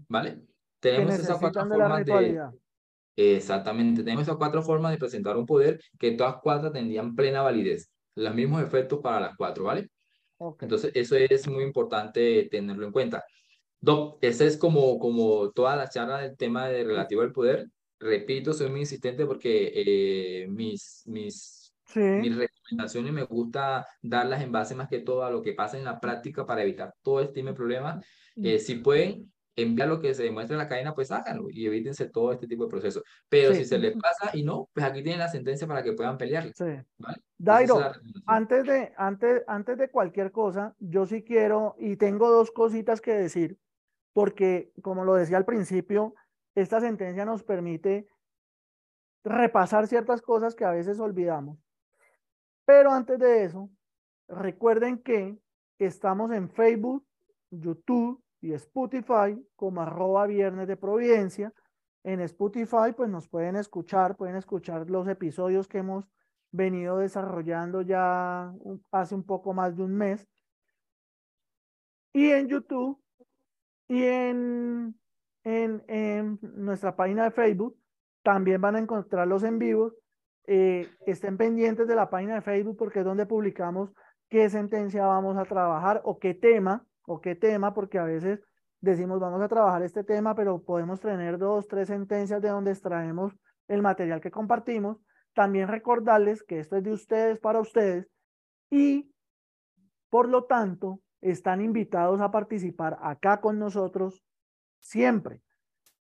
[0.08, 0.42] ¿Vale?
[0.80, 2.50] Tenemos esas cuatro formas de...
[3.18, 7.90] Exactamente, tenemos esas cuatro formas de presentar un poder que todas cuatro tendrían plena validez
[8.16, 9.90] los mismos efectos para las cuatro, ¿vale?
[10.60, 13.24] Entonces, eso es muy importante tenerlo en cuenta.
[13.80, 17.68] Doc, esa es como, como toda la charla del tema de relativo al poder.
[18.00, 22.36] Repito, soy muy insistente porque eh, mis, mis, mis
[22.66, 26.00] recomendaciones me gusta darlas en base más que todo a lo que pasa en la
[26.00, 28.06] práctica para evitar todo este tipo de problemas.
[28.36, 32.10] Eh, si pueden, enviar lo que se demuestra en la cadena, pues háganlo y evítense
[32.10, 33.04] todo este tipo de procesos.
[33.30, 36.18] Pero si se les pasa y no, pues aquí tienen la sentencia para que puedan
[36.18, 36.52] pelear.
[36.54, 36.66] Sí.
[37.38, 37.80] Dairo,
[38.26, 43.14] antes de, antes, antes de cualquier cosa, yo sí quiero y tengo dos cositas que
[43.14, 43.58] decir,
[44.14, 46.16] porque como lo decía al principio,
[46.54, 48.08] esta sentencia nos permite
[49.24, 51.65] repasar ciertas cosas que a veces olvidamos.
[52.66, 53.70] Pero antes de eso,
[54.28, 55.38] recuerden que
[55.78, 57.06] estamos en Facebook,
[57.52, 61.52] YouTube, y Spotify como arroba viernes de Providencia.
[62.04, 66.06] En Spotify pues nos pueden escuchar, pueden escuchar los episodios que hemos
[66.52, 68.54] venido desarrollando ya
[68.92, 70.28] hace un poco más de un mes.
[72.14, 73.02] Y en YouTube
[73.88, 74.96] y en,
[75.44, 77.76] en, en nuestra página de Facebook
[78.24, 79.92] también van a encontrarlos en vivo.
[80.48, 83.92] Eh, estén pendientes de la página de Facebook porque es donde publicamos
[84.30, 88.42] qué sentencia vamos a trabajar o qué tema o qué tema, porque a veces
[88.80, 93.36] decimos vamos a trabajar este tema, pero podemos tener dos, tres sentencias de donde extraemos
[93.68, 94.98] el material que compartimos.
[95.34, 98.08] También recordarles que esto es de ustedes para ustedes
[98.70, 99.12] y
[100.10, 104.24] por lo tanto están invitados a participar acá con nosotros
[104.80, 105.42] siempre,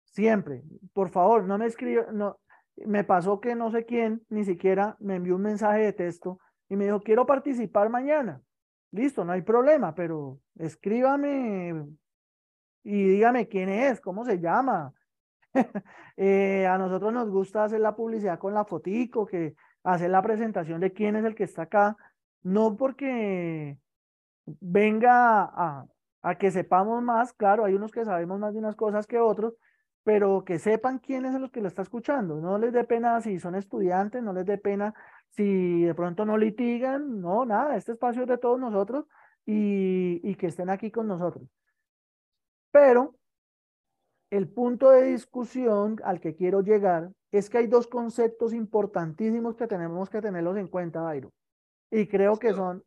[0.03, 0.63] siempre.
[0.93, 2.37] Por favor, no me escriban, no,
[2.77, 6.75] me pasó que no sé quién ni siquiera me envió un mensaje de texto y
[6.75, 8.41] me dijo, quiero participar mañana.
[8.91, 11.85] Listo, no hay problema, pero escríbame
[12.83, 14.93] y dígame quién es, cómo se llama.
[16.15, 20.79] Eh, a nosotros nos gusta hacer la publicidad con la fotico, que hacer la presentación
[20.79, 21.97] de quién es el que está acá,
[22.43, 23.79] no porque
[24.45, 25.87] venga a,
[26.21, 29.55] a que sepamos más, claro, hay unos que sabemos más de unas cosas que otros,
[30.03, 32.35] pero que sepan quién es el que lo está escuchando.
[32.41, 34.93] No les dé pena si son estudiantes, no les dé pena
[35.29, 39.05] si de pronto no litigan, no, nada, este espacio es de todos nosotros
[39.45, 41.47] y, y que estén aquí con nosotros.
[42.71, 43.15] Pero
[44.29, 49.67] el punto de discusión al que quiero llegar es que hay dos conceptos importantísimos que
[49.67, 51.31] tenemos que tenerlos en cuenta, Dairo.
[51.89, 52.83] Y creo que son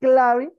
[0.00, 0.54] clave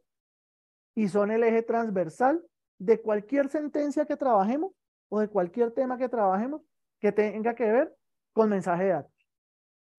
[0.96, 2.44] y son el eje transversal
[2.78, 4.72] de cualquier sentencia que trabajemos
[5.12, 6.62] o de cualquier tema que trabajemos
[7.00, 7.96] que tenga que ver
[8.32, 9.28] con mensaje de datos.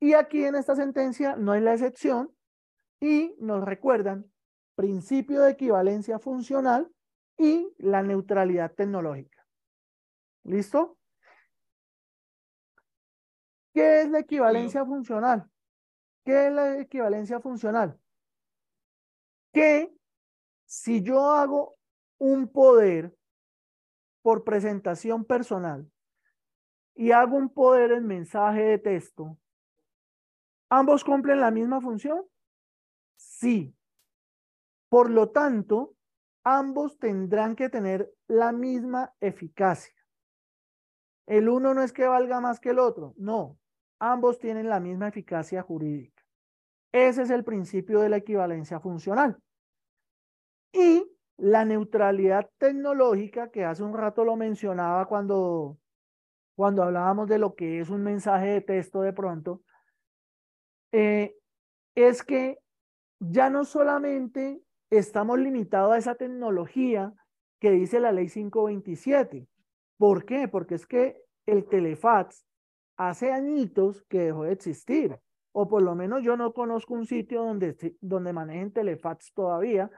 [0.01, 2.35] Y aquí en esta sentencia no hay la excepción
[2.99, 4.33] y nos recuerdan
[4.75, 6.91] principio de equivalencia funcional
[7.37, 9.47] y la neutralidad tecnológica.
[10.45, 10.99] ¿Listo?
[13.75, 15.49] ¿Qué es la equivalencia funcional?
[16.25, 17.99] ¿Qué es la equivalencia funcional?
[19.53, 19.95] Que
[20.65, 21.77] si yo hago
[22.19, 23.15] un poder
[24.23, 25.91] por presentación personal
[26.95, 29.39] y hago un poder en mensaje de texto,
[30.75, 32.25] ¿Ambos cumplen la misma función?
[33.17, 33.77] Sí.
[34.89, 35.95] Por lo tanto,
[36.45, 39.95] ambos tendrán que tener la misma eficacia.
[41.27, 43.59] El uno no es que valga más que el otro, no,
[43.99, 46.25] ambos tienen la misma eficacia jurídica.
[46.91, 49.39] Ese es el principio de la equivalencia funcional.
[50.73, 51.05] Y
[51.43, 55.77] la neutralidad tecnológica, que hace un rato lo mencionaba cuando,
[56.55, 59.61] cuando hablábamos de lo que es un mensaje de texto de pronto,
[60.93, 61.35] eh,
[61.97, 62.61] es que
[63.19, 67.13] ya no solamente estamos limitados a esa tecnología
[67.59, 69.49] que dice la ley 527,
[69.97, 70.47] ¿Por qué?
[70.47, 71.17] Porque es que
[71.47, 72.47] el telefax
[72.97, 75.19] hace añitos que dejó de existir,
[75.51, 79.91] o por lo menos yo no conozco un sitio donde, donde manejen telefax todavía,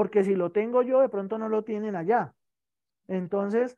[0.00, 2.32] porque si lo tengo yo, de pronto no lo tienen allá.
[3.06, 3.76] Entonces,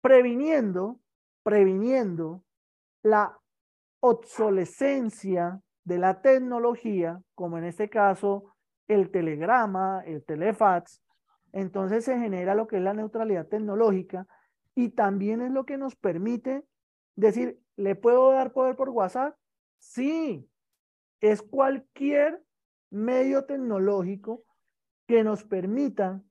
[0.00, 0.98] previniendo,
[1.44, 2.42] previniendo
[3.04, 3.38] la
[4.00, 8.56] obsolescencia de la tecnología, como en este caso
[8.88, 11.00] el telegrama, el telefax,
[11.52, 14.26] entonces se genera lo que es la neutralidad tecnológica
[14.74, 16.64] y también es lo que nos permite
[17.14, 19.36] decir, ¿le puedo dar poder por WhatsApp?
[19.78, 20.50] Sí,
[21.20, 22.42] es cualquier
[22.94, 24.44] medio tecnológico
[25.06, 26.22] que nos permita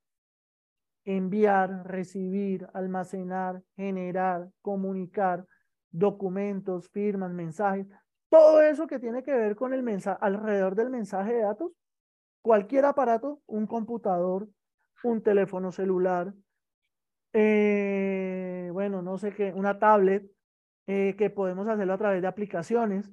[1.06, 5.46] enviar, recibir, almacenar, generar, comunicar
[5.92, 7.86] documentos, firmas, mensajes,
[8.30, 11.72] todo eso que tiene que ver con el mensaje, alrededor del mensaje de datos,
[12.42, 14.48] cualquier aparato, un computador,
[15.04, 16.34] un teléfono celular,
[17.34, 20.32] eh, bueno, no sé qué, una tablet,
[20.88, 23.12] eh, que podemos hacerlo a través de aplicaciones,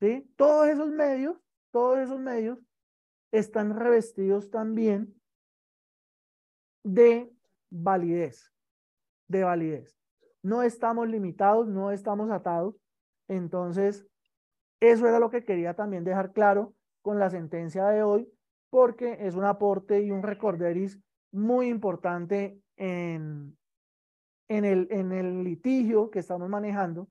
[0.00, 0.32] ¿sí?
[0.36, 1.36] Todos esos medios,
[1.70, 2.58] todos esos medios
[3.38, 5.14] están revestidos también
[6.82, 7.32] de
[7.70, 8.52] validez,
[9.28, 9.98] de validez.
[10.42, 12.76] No estamos limitados, no estamos atados.
[13.28, 14.06] Entonces,
[14.80, 18.32] eso era lo que quería también dejar claro con la sentencia de hoy,
[18.70, 21.00] porque es un aporte y un recorderis
[21.32, 23.56] muy importante en,
[24.48, 27.08] en, el, en el litigio que estamos manejando,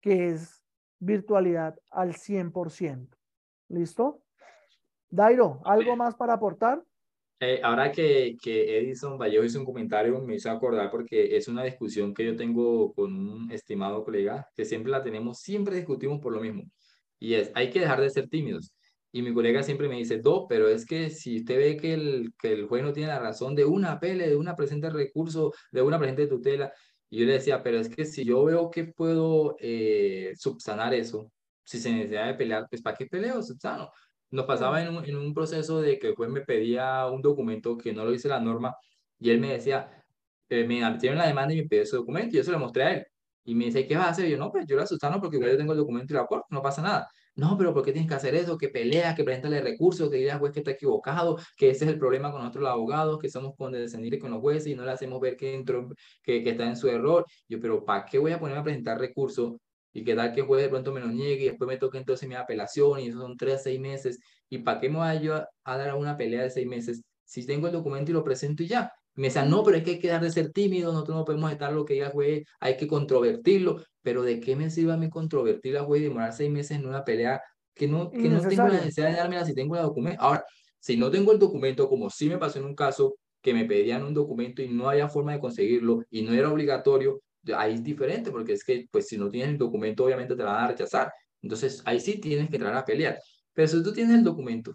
[0.00, 0.64] que es
[0.98, 3.08] virtualidad al 100%.
[3.68, 4.22] ¿Listo?
[5.10, 6.82] Dairo, ¿algo más para aportar?
[7.38, 11.64] Eh, ahora que, que Edison Vallejo hizo un comentario, me hizo acordar porque es una
[11.64, 16.32] discusión que yo tengo con un estimado colega, que siempre la tenemos, siempre discutimos por
[16.32, 16.62] lo mismo.
[17.18, 18.74] Y es, hay que dejar de ser tímidos.
[19.12, 22.32] Y mi colega siempre me dice, Do, pero es que si usted ve que el,
[22.38, 25.82] que el juez no tiene la razón de una pele, de una presente recurso, de
[25.82, 26.72] una presente tutela,
[27.08, 31.32] y yo le decía, pero es que si yo veo que puedo eh, subsanar eso,
[31.64, 33.42] si se necesita de pelear, pues ¿para qué peleo?
[33.42, 33.90] Subsano.
[34.30, 37.76] Nos pasaba en un, en un proceso de que el juez me pedía un documento
[37.76, 38.74] que no lo dice la norma,
[39.18, 39.90] y él me decía,
[40.48, 42.82] eh, me metieron la demanda y me pidió ese documento, y yo se lo mostré
[42.84, 43.06] a él.
[43.44, 44.26] Y me dice, ¿qué vas a hacer?
[44.26, 46.46] Y yo, no, pues yo la subsano porque yo tengo el documento y la aporto,
[46.50, 47.08] no pasa nada.
[47.36, 48.56] No, pero ¿por qué tienes que hacer eso?
[48.58, 51.98] Que peleas, que preséntale recursos, que digas juez que está equivocado, que ese es el
[51.98, 55.20] problema con nosotros los abogados, que somos condescendientes con los jueces y no le hacemos
[55.20, 55.88] ver que, entró,
[56.22, 57.26] que, que está en su error.
[57.48, 59.54] Yo, pero ¿para qué voy a ponerme a presentar recursos?
[59.92, 62.28] Y que tal que juez de pronto me lo niegue y después me toque entonces
[62.28, 64.18] mi apelación y eso son tres a seis meses.
[64.48, 67.44] ¿Y para qué me voy a yo a dar una pelea de seis meses si
[67.46, 68.92] tengo el documento y lo presento y ya?
[69.16, 71.50] me decían, no, pero es que hay que dejar de ser tímido, nosotros no podemos
[71.50, 73.82] estar lo que diga el juez, hay que controvertirlo.
[74.02, 76.86] Pero ¿de qué me sirve a mí controvertir la juez y demorar seis meses en
[76.86, 77.40] una pelea
[77.74, 80.20] que no, que no tengo la necesidad de dármela si tengo el documento.
[80.22, 80.44] Ahora,
[80.78, 84.02] si no tengo el documento, como sí me pasó en un caso que me pedían
[84.02, 87.20] un documento y no había forma de conseguirlo y no era obligatorio,
[87.56, 90.64] ahí es diferente, porque es que, pues, si no tienes el documento, obviamente te van
[90.64, 91.12] a rechazar.
[91.42, 93.18] Entonces, ahí sí tienes que entrar a pelear.
[93.52, 94.74] Pero si tú tienes el documento,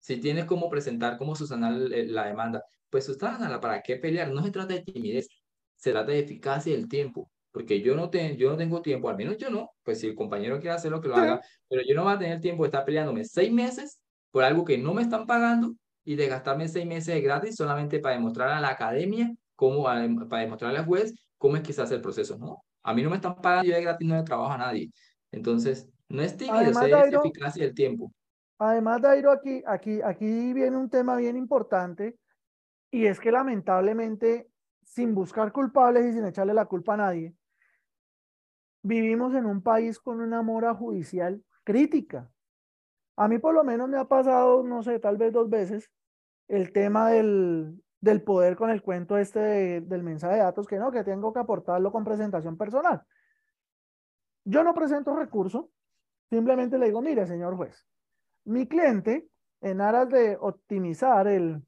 [0.00, 4.30] si tienes cómo presentar, cómo subsanar la demanda, pues subsánala, ¿para qué pelear?
[4.30, 5.28] No se trata de timidez,
[5.76, 9.36] se trata de eficacia del tiempo porque yo no, yo no tengo tiempo, al menos
[9.36, 12.04] yo no, pues si el compañero quiere hacer lo que lo haga, pero yo no
[12.04, 15.26] voy a tener tiempo de estar peleándome seis meses por algo que no me están
[15.26, 15.74] pagando
[16.04, 20.42] y de gastarme seis meses de gratis solamente para demostrar a la academia, cómo, para
[20.42, 22.64] demostrarle al juez cómo es que se hace el proceso, ¿no?
[22.82, 24.90] A mí no me están pagando, yo de gratis no le trabajo a nadie.
[25.30, 28.12] Entonces, no es timidez, es eficacia del tiempo.
[28.58, 32.18] Además, Dairo, aquí, aquí, aquí viene un tema bien importante
[32.90, 34.50] y es que lamentablemente,
[34.82, 37.34] sin buscar culpables y sin echarle la culpa a nadie,
[38.82, 42.30] vivimos en un país con una mora judicial crítica.
[43.16, 45.90] A mí por lo menos me ha pasado, no sé, tal vez dos veces,
[46.48, 50.90] el tema del, del poder con el cuento este del mensaje de datos, que no,
[50.90, 53.02] que tengo que aportarlo con presentación personal.
[54.44, 55.70] Yo no presento recurso,
[56.30, 57.86] simplemente le digo, mire, señor juez,
[58.44, 59.28] mi cliente,
[59.60, 61.62] en aras de optimizar el,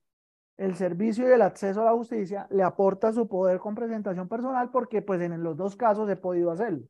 [0.56, 4.70] el servicio y el acceso a la justicia, le aporta su poder con presentación personal
[4.70, 6.86] porque pues en los dos casos he podido hacerlo.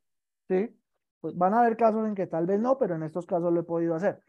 [0.49, 0.76] ¿sí?
[1.20, 3.61] Pues van a haber casos en que tal vez no, pero en estos casos lo
[3.61, 4.22] he podido hacer.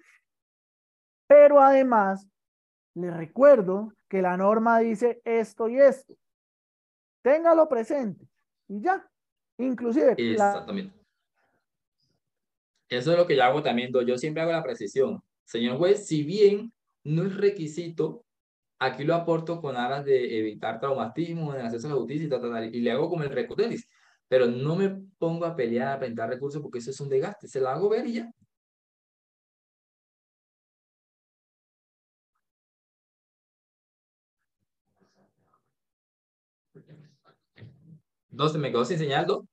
[1.28, 2.30] Pero además,
[2.94, 6.14] les recuerdo que la norma dice esto y esto.
[7.22, 8.28] Téngalo presente
[8.68, 9.10] y ya.
[9.58, 10.16] Inclusive.
[10.18, 10.94] Exactamente.
[12.90, 13.90] Eso es lo que yo hago también.
[14.06, 15.24] Yo siempre hago la precisión.
[15.46, 16.74] Señor juez, si bien
[17.06, 18.26] no es requisito,
[18.80, 22.82] aquí lo aporto con aras de evitar traumatismo, de acceso a la justicia y, y
[22.82, 23.88] le hago como el recorderis
[24.32, 24.88] pero no me
[25.18, 27.50] pongo a pelear, a presentar recursos porque eso es un desgaste.
[27.50, 28.32] Se lo hago ver y ya.
[38.32, 39.48] 12 me quedó sin señal, ¿no?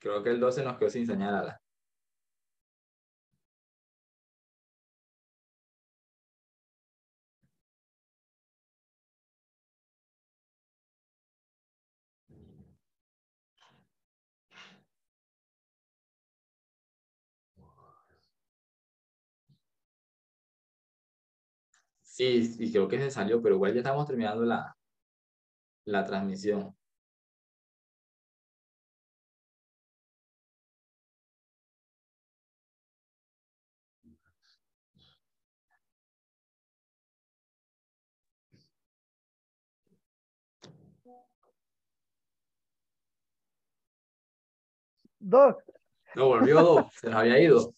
[0.00, 1.56] Creo que el 12 nos quedó sin señal,
[22.18, 24.76] Sí, sí, creo que se salió, pero igual ya estamos terminando la,
[25.84, 26.76] la transmisión.
[45.20, 45.54] Dos.
[46.16, 47.72] No, volvió, se nos había ido.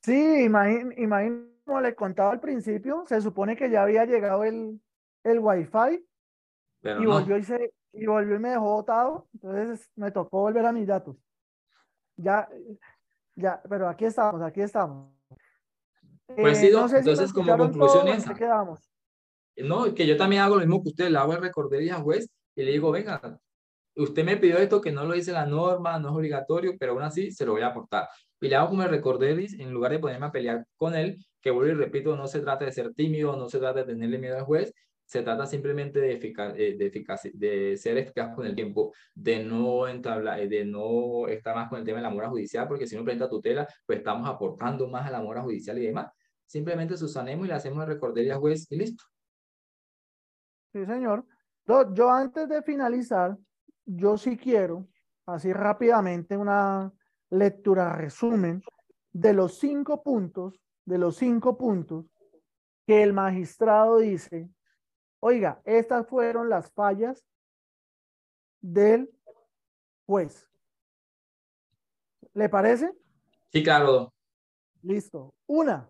[0.00, 4.80] Sí, imagínate como le contaba al principio, se supone que ya había llegado el,
[5.24, 6.04] el Wi-Fi
[6.82, 10.72] y, volvió y, se, y volvió y me dejó botado, entonces me tocó volver a
[10.72, 11.16] mis datos.
[12.16, 12.48] Ya,
[13.36, 15.12] ya, pero aquí estamos, aquí estamos.
[16.26, 18.34] Pues sí, eh, no, entonces como conclusión esa.
[18.34, 18.80] Quedamos?
[19.56, 22.28] No, que yo también hago lo mismo que usted, le hago el recordería al juez
[22.54, 23.38] y le digo, venga,
[23.96, 27.02] usted me pidió esto que no lo dice la norma, no es obligatorio, pero aún
[27.02, 28.08] así se lo voy a aportar.
[28.40, 31.50] Y le hago como el recorderis en lugar de ponerme a pelear con él, que
[31.50, 34.36] vuelvo y repito, no se trata de ser tímido, no se trata de tenerle miedo
[34.36, 34.72] al juez,
[35.04, 39.86] se trata simplemente de, eficacia, eh, de, de ser eficaz con el tiempo, de no
[39.86, 43.04] entablar, de no estar más con el tema de la mora judicial, porque si no
[43.04, 46.10] presenta tutela, pues estamos aportando más a la mora judicial y demás.
[46.46, 49.04] Simplemente susanemos y le hacemos recordería al juez y listo.
[50.72, 51.26] Sí, señor.
[51.92, 53.36] Yo antes de finalizar,
[53.84, 54.88] yo sí quiero,
[55.26, 56.92] así rápidamente, una
[57.30, 58.62] lectura resumen
[59.12, 62.06] de los cinco puntos, de los cinco puntos
[62.86, 64.48] que el magistrado dice,
[65.20, 67.24] oiga, estas fueron las fallas
[68.60, 69.10] del
[70.06, 70.48] juez.
[72.34, 72.92] ¿Le parece?
[73.52, 74.12] Sí, claro.
[74.82, 75.34] Listo.
[75.46, 75.88] Una.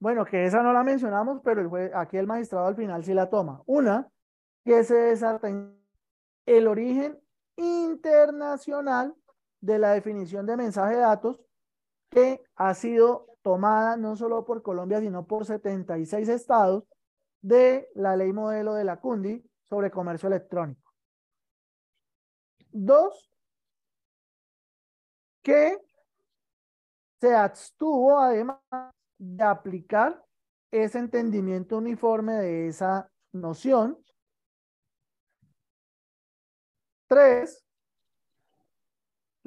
[0.00, 3.14] Bueno, que esa no la mencionamos, pero el juez, aquí el magistrado al final sí
[3.14, 3.62] la toma.
[3.66, 4.10] Una,
[4.64, 5.48] que se desata
[6.46, 7.18] el origen
[7.56, 9.14] internacional
[9.60, 11.40] de la definición de mensaje de datos
[12.10, 16.84] que ha sido tomada no solo por Colombia, sino por 76 estados
[17.40, 20.92] de la ley modelo de la CUNDI sobre comercio electrónico.
[22.70, 23.30] Dos,
[25.42, 25.78] que
[27.20, 28.58] se abstuvo además
[29.18, 30.22] de aplicar
[30.70, 33.98] ese entendimiento uniforme de esa noción
[37.08, 37.64] Tres,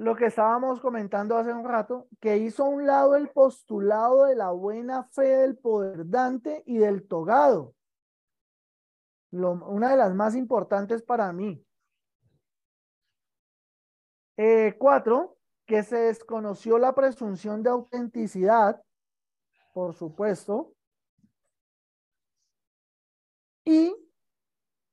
[0.01, 4.35] lo que estábamos comentando hace un rato, que hizo a un lado el postulado de
[4.35, 7.75] la buena fe del poder dante y del togado.
[9.29, 11.63] una de las más importantes para mí.
[14.37, 15.37] Eh, cuatro,
[15.67, 18.81] que se desconoció la presunción de autenticidad,
[19.71, 20.73] por supuesto.
[23.65, 23.93] Y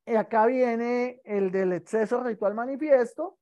[0.04, 3.37] acá viene el del exceso ritual manifiesto,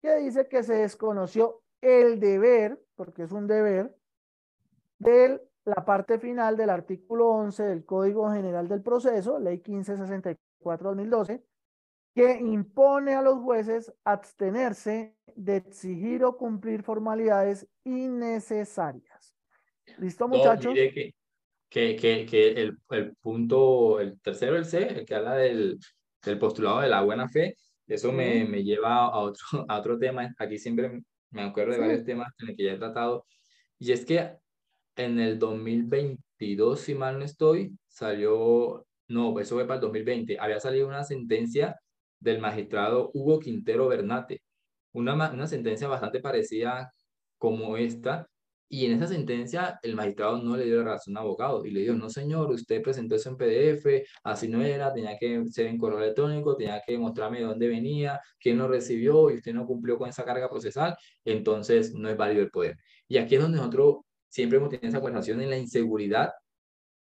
[0.00, 3.94] que dice que se desconoció el deber, porque es un deber,
[4.98, 11.42] de la parte final del artículo 11 del Código General del Proceso, Ley 1564-2012,
[12.14, 19.34] que impone a los jueces abstenerse de exigir o cumplir formalidades innecesarias.
[19.98, 20.74] ¿Listo, muchachos?
[20.74, 21.14] que,
[21.96, 25.78] que, que, el, el, punto, el tercero, el C, el que habla del,
[26.26, 27.54] el postulado de la buena fe,
[27.90, 30.32] eso me, me, lleva a otro, a otro tema.
[30.38, 33.26] Aquí siempre me acuerdo de varios temas en los que ya he tratado.
[33.78, 34.36] Y es que
[34.96, 40.60] en el 2022, si mal no estoy, salió, no, eso fue para el 2020, había
[40.60, 41.80] salido una sentencia
[42.20, 44.42] del magistrado Hugo Quintero Bernate,
[44.92, 46.92] una, una sentencia bastante parecida
[47.38, 48.28] como esta,
[48.72, 51.80] y en esa sentencia el magistrado no le dio la razón al abogado y le
[51.80, 55.76] dijo, no señor, usted presentó eso en PDF, así no era, tenía que ser en
[55.76, 59.98] correo electrónico, tenía que mostrarme de dónde venía, quién lo recibió y usted no cumplió
[59.98, 62.78] con esa carga procesal, entonces no es válido el poder.
[63.08, 63.96] Y aquí es donde nosotros
[64.28, 66.30] siempre hemos tenido esa acusación en la inseguridad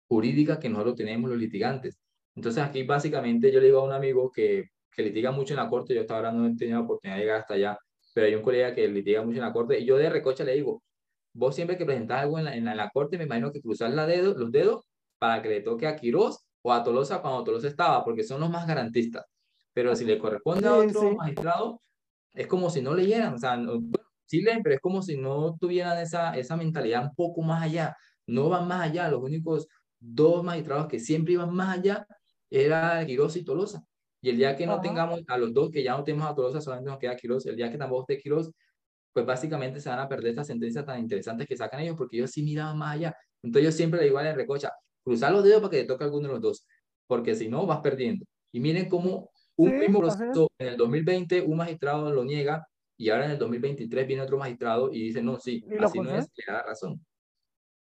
[0.09, 1.97] jurídica que nosotros tenemos los litigantes.
[2.35, 5.69] Entonces aquí básicamente yo le digo a un amigo que, que litiga mucho en la
[5.69, 7.77] corte, yo hasta ahora no he tenido la oportunidad de llegar hasta allá,
[8.13, 10.55] pero hay un colega que litiga mucho en la corte y yo de recocha le
[10.55, 10.83] digo,
[11.33, 14.05] vos siempre que presentás algo en la, en la, corte, me imagino que cruzás la
[14.05, 14.85] dedo, los dedos
[15.17, 18.49] para que le toque a Quirós o a Tolosa cuando Tolosa estaba, porque son los
[18.49, 19.25] más garantistas.
[19.73, 21.81] Pero si le corresponde a otro magistrado,
[22.33, 23.59] es como si no leyeran, o sea,
[24.25, 27.95] sí leen, pero es como si no tuvieran esa, esa mentalidad un poco más allá.
[28.27, 29.09] no van más allá.
[29.09, 29.67] Los únicos
[29.99, 32.07] dos magistrados que siempre iban más allá
[32.49, 33.83] era Quiroz y Tolosa.
[34.21, 36.61] Y el día que no tengamos a los dos, que ya no tenemos a Tolosa,
[36.61, 38.51] solamente nos queda Quiroz, el día que tampoco esté Quiroz,
[39.13, 42.31] pues básicamente se van a perder estas sentencias tan interesantes que sacan ellos, porque ellos
[42.31, 43.15] sí miraban más allá.
[43.43, 44.71] Entonces yo siempre le digo a la recocha,
[45.03, 46.67] cruzar los dedos para que te toque alguno de los dos,
[47.07, 48.25] porque si no vas perdiendo.
[48.51, 53.25] Y miren cómo un mismo proceso en el 2020 un magistrado lo niega y ahora
[53.25, 56.63] en el 2023 viene otro magistrado y dice, no, sí, así no es, le da
[56.63, 57.03] razón.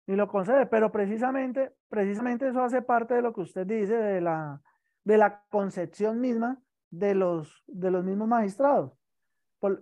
[0.06, 4.20] Y lo concede, pero precisamente, precisamente eso hace parte de lo que usted dice, de
[4.20, 4.60] la,
[5.04, 8.92] de la concepción misma de los, de los mismos magistrados.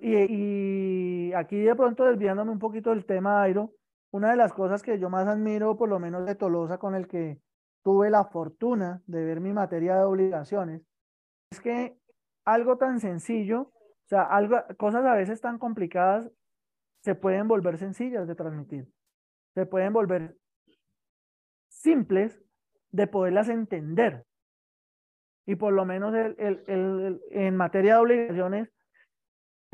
[0.01, 3.73] Y, y, aquí de pronto desviándome un poquito del tema, Airo,
[4.13, 7.09] una de las cosas que yo más admiro, por lo menos de Tolosa, con el
[7.09, 7.41] que
[7.83, 10.83] tuve la fortuna de ver mi materia de obligaciones,
[11.51, 11.99] es que
[12.45, 16.31] algo tan sencillo, o sea, algo, cosas a veces tan complicadas,
[17.03, 18.89] se pueden volver sencillas de transmitir,
[19.55, 20.37] se pueden volver
[21.69, 22.41] simples
[22.93, 24.25] de poderlas entender.
[25.47, 28.74] Y por lo menos el, el, el, en materia de obligaciones,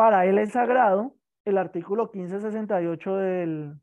[0.00, 3.74] para él es sagrado el artículo 1568 del,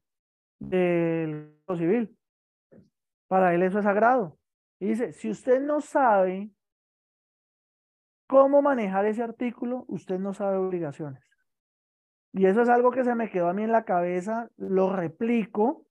[0.57, 2.17] del Civil.
[3.27, 4.39] Para él eso es sagrado.
[4.79, 6.49] Y dice, si usted no sabe
[8.25, 11.23] cómo manejar ese artículo, usted no sabe obligaciones.
[12.33, 15.85] Y eso es algo que se me quedó a mí en la cabeza, lo replico,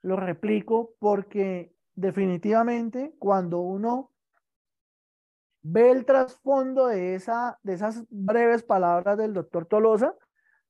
[0.00, 4.10] lo replico porque definitivamente cuando uno
[5.68, 10.14] ve el trasfondo de, esa, de esas breves palabras del doctor Tolosa,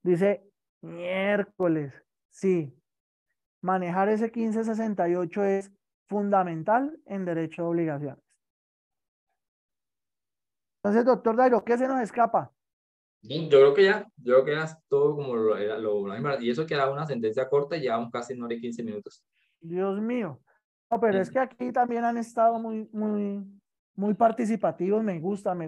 [0.02, 0.42] dice,
[0.80, 1.92] miércoles,
[2.30, 2.74] sí,
[3.60, 5.72] manejar ese 1568 es
[6.08, 8.24] fundamental en derecho de obligaciones.
[10.82, 12.52] Entonces, doctor Dairo, ¿qué se nos escapa?
[13.22, 16.90] Yo creo que ya, yo creo que ya todo como lo, lo, y eso queda
[16.90, 19.22] una sentencia corta y llevamos casi una hora y 15 minutos.
[19.60, 20.40] Dios mío.
[20.90, 23.44] No, pero es que aquí también han estado muy, muy,
[23.96, 25.64] muy participativos, me gusta, me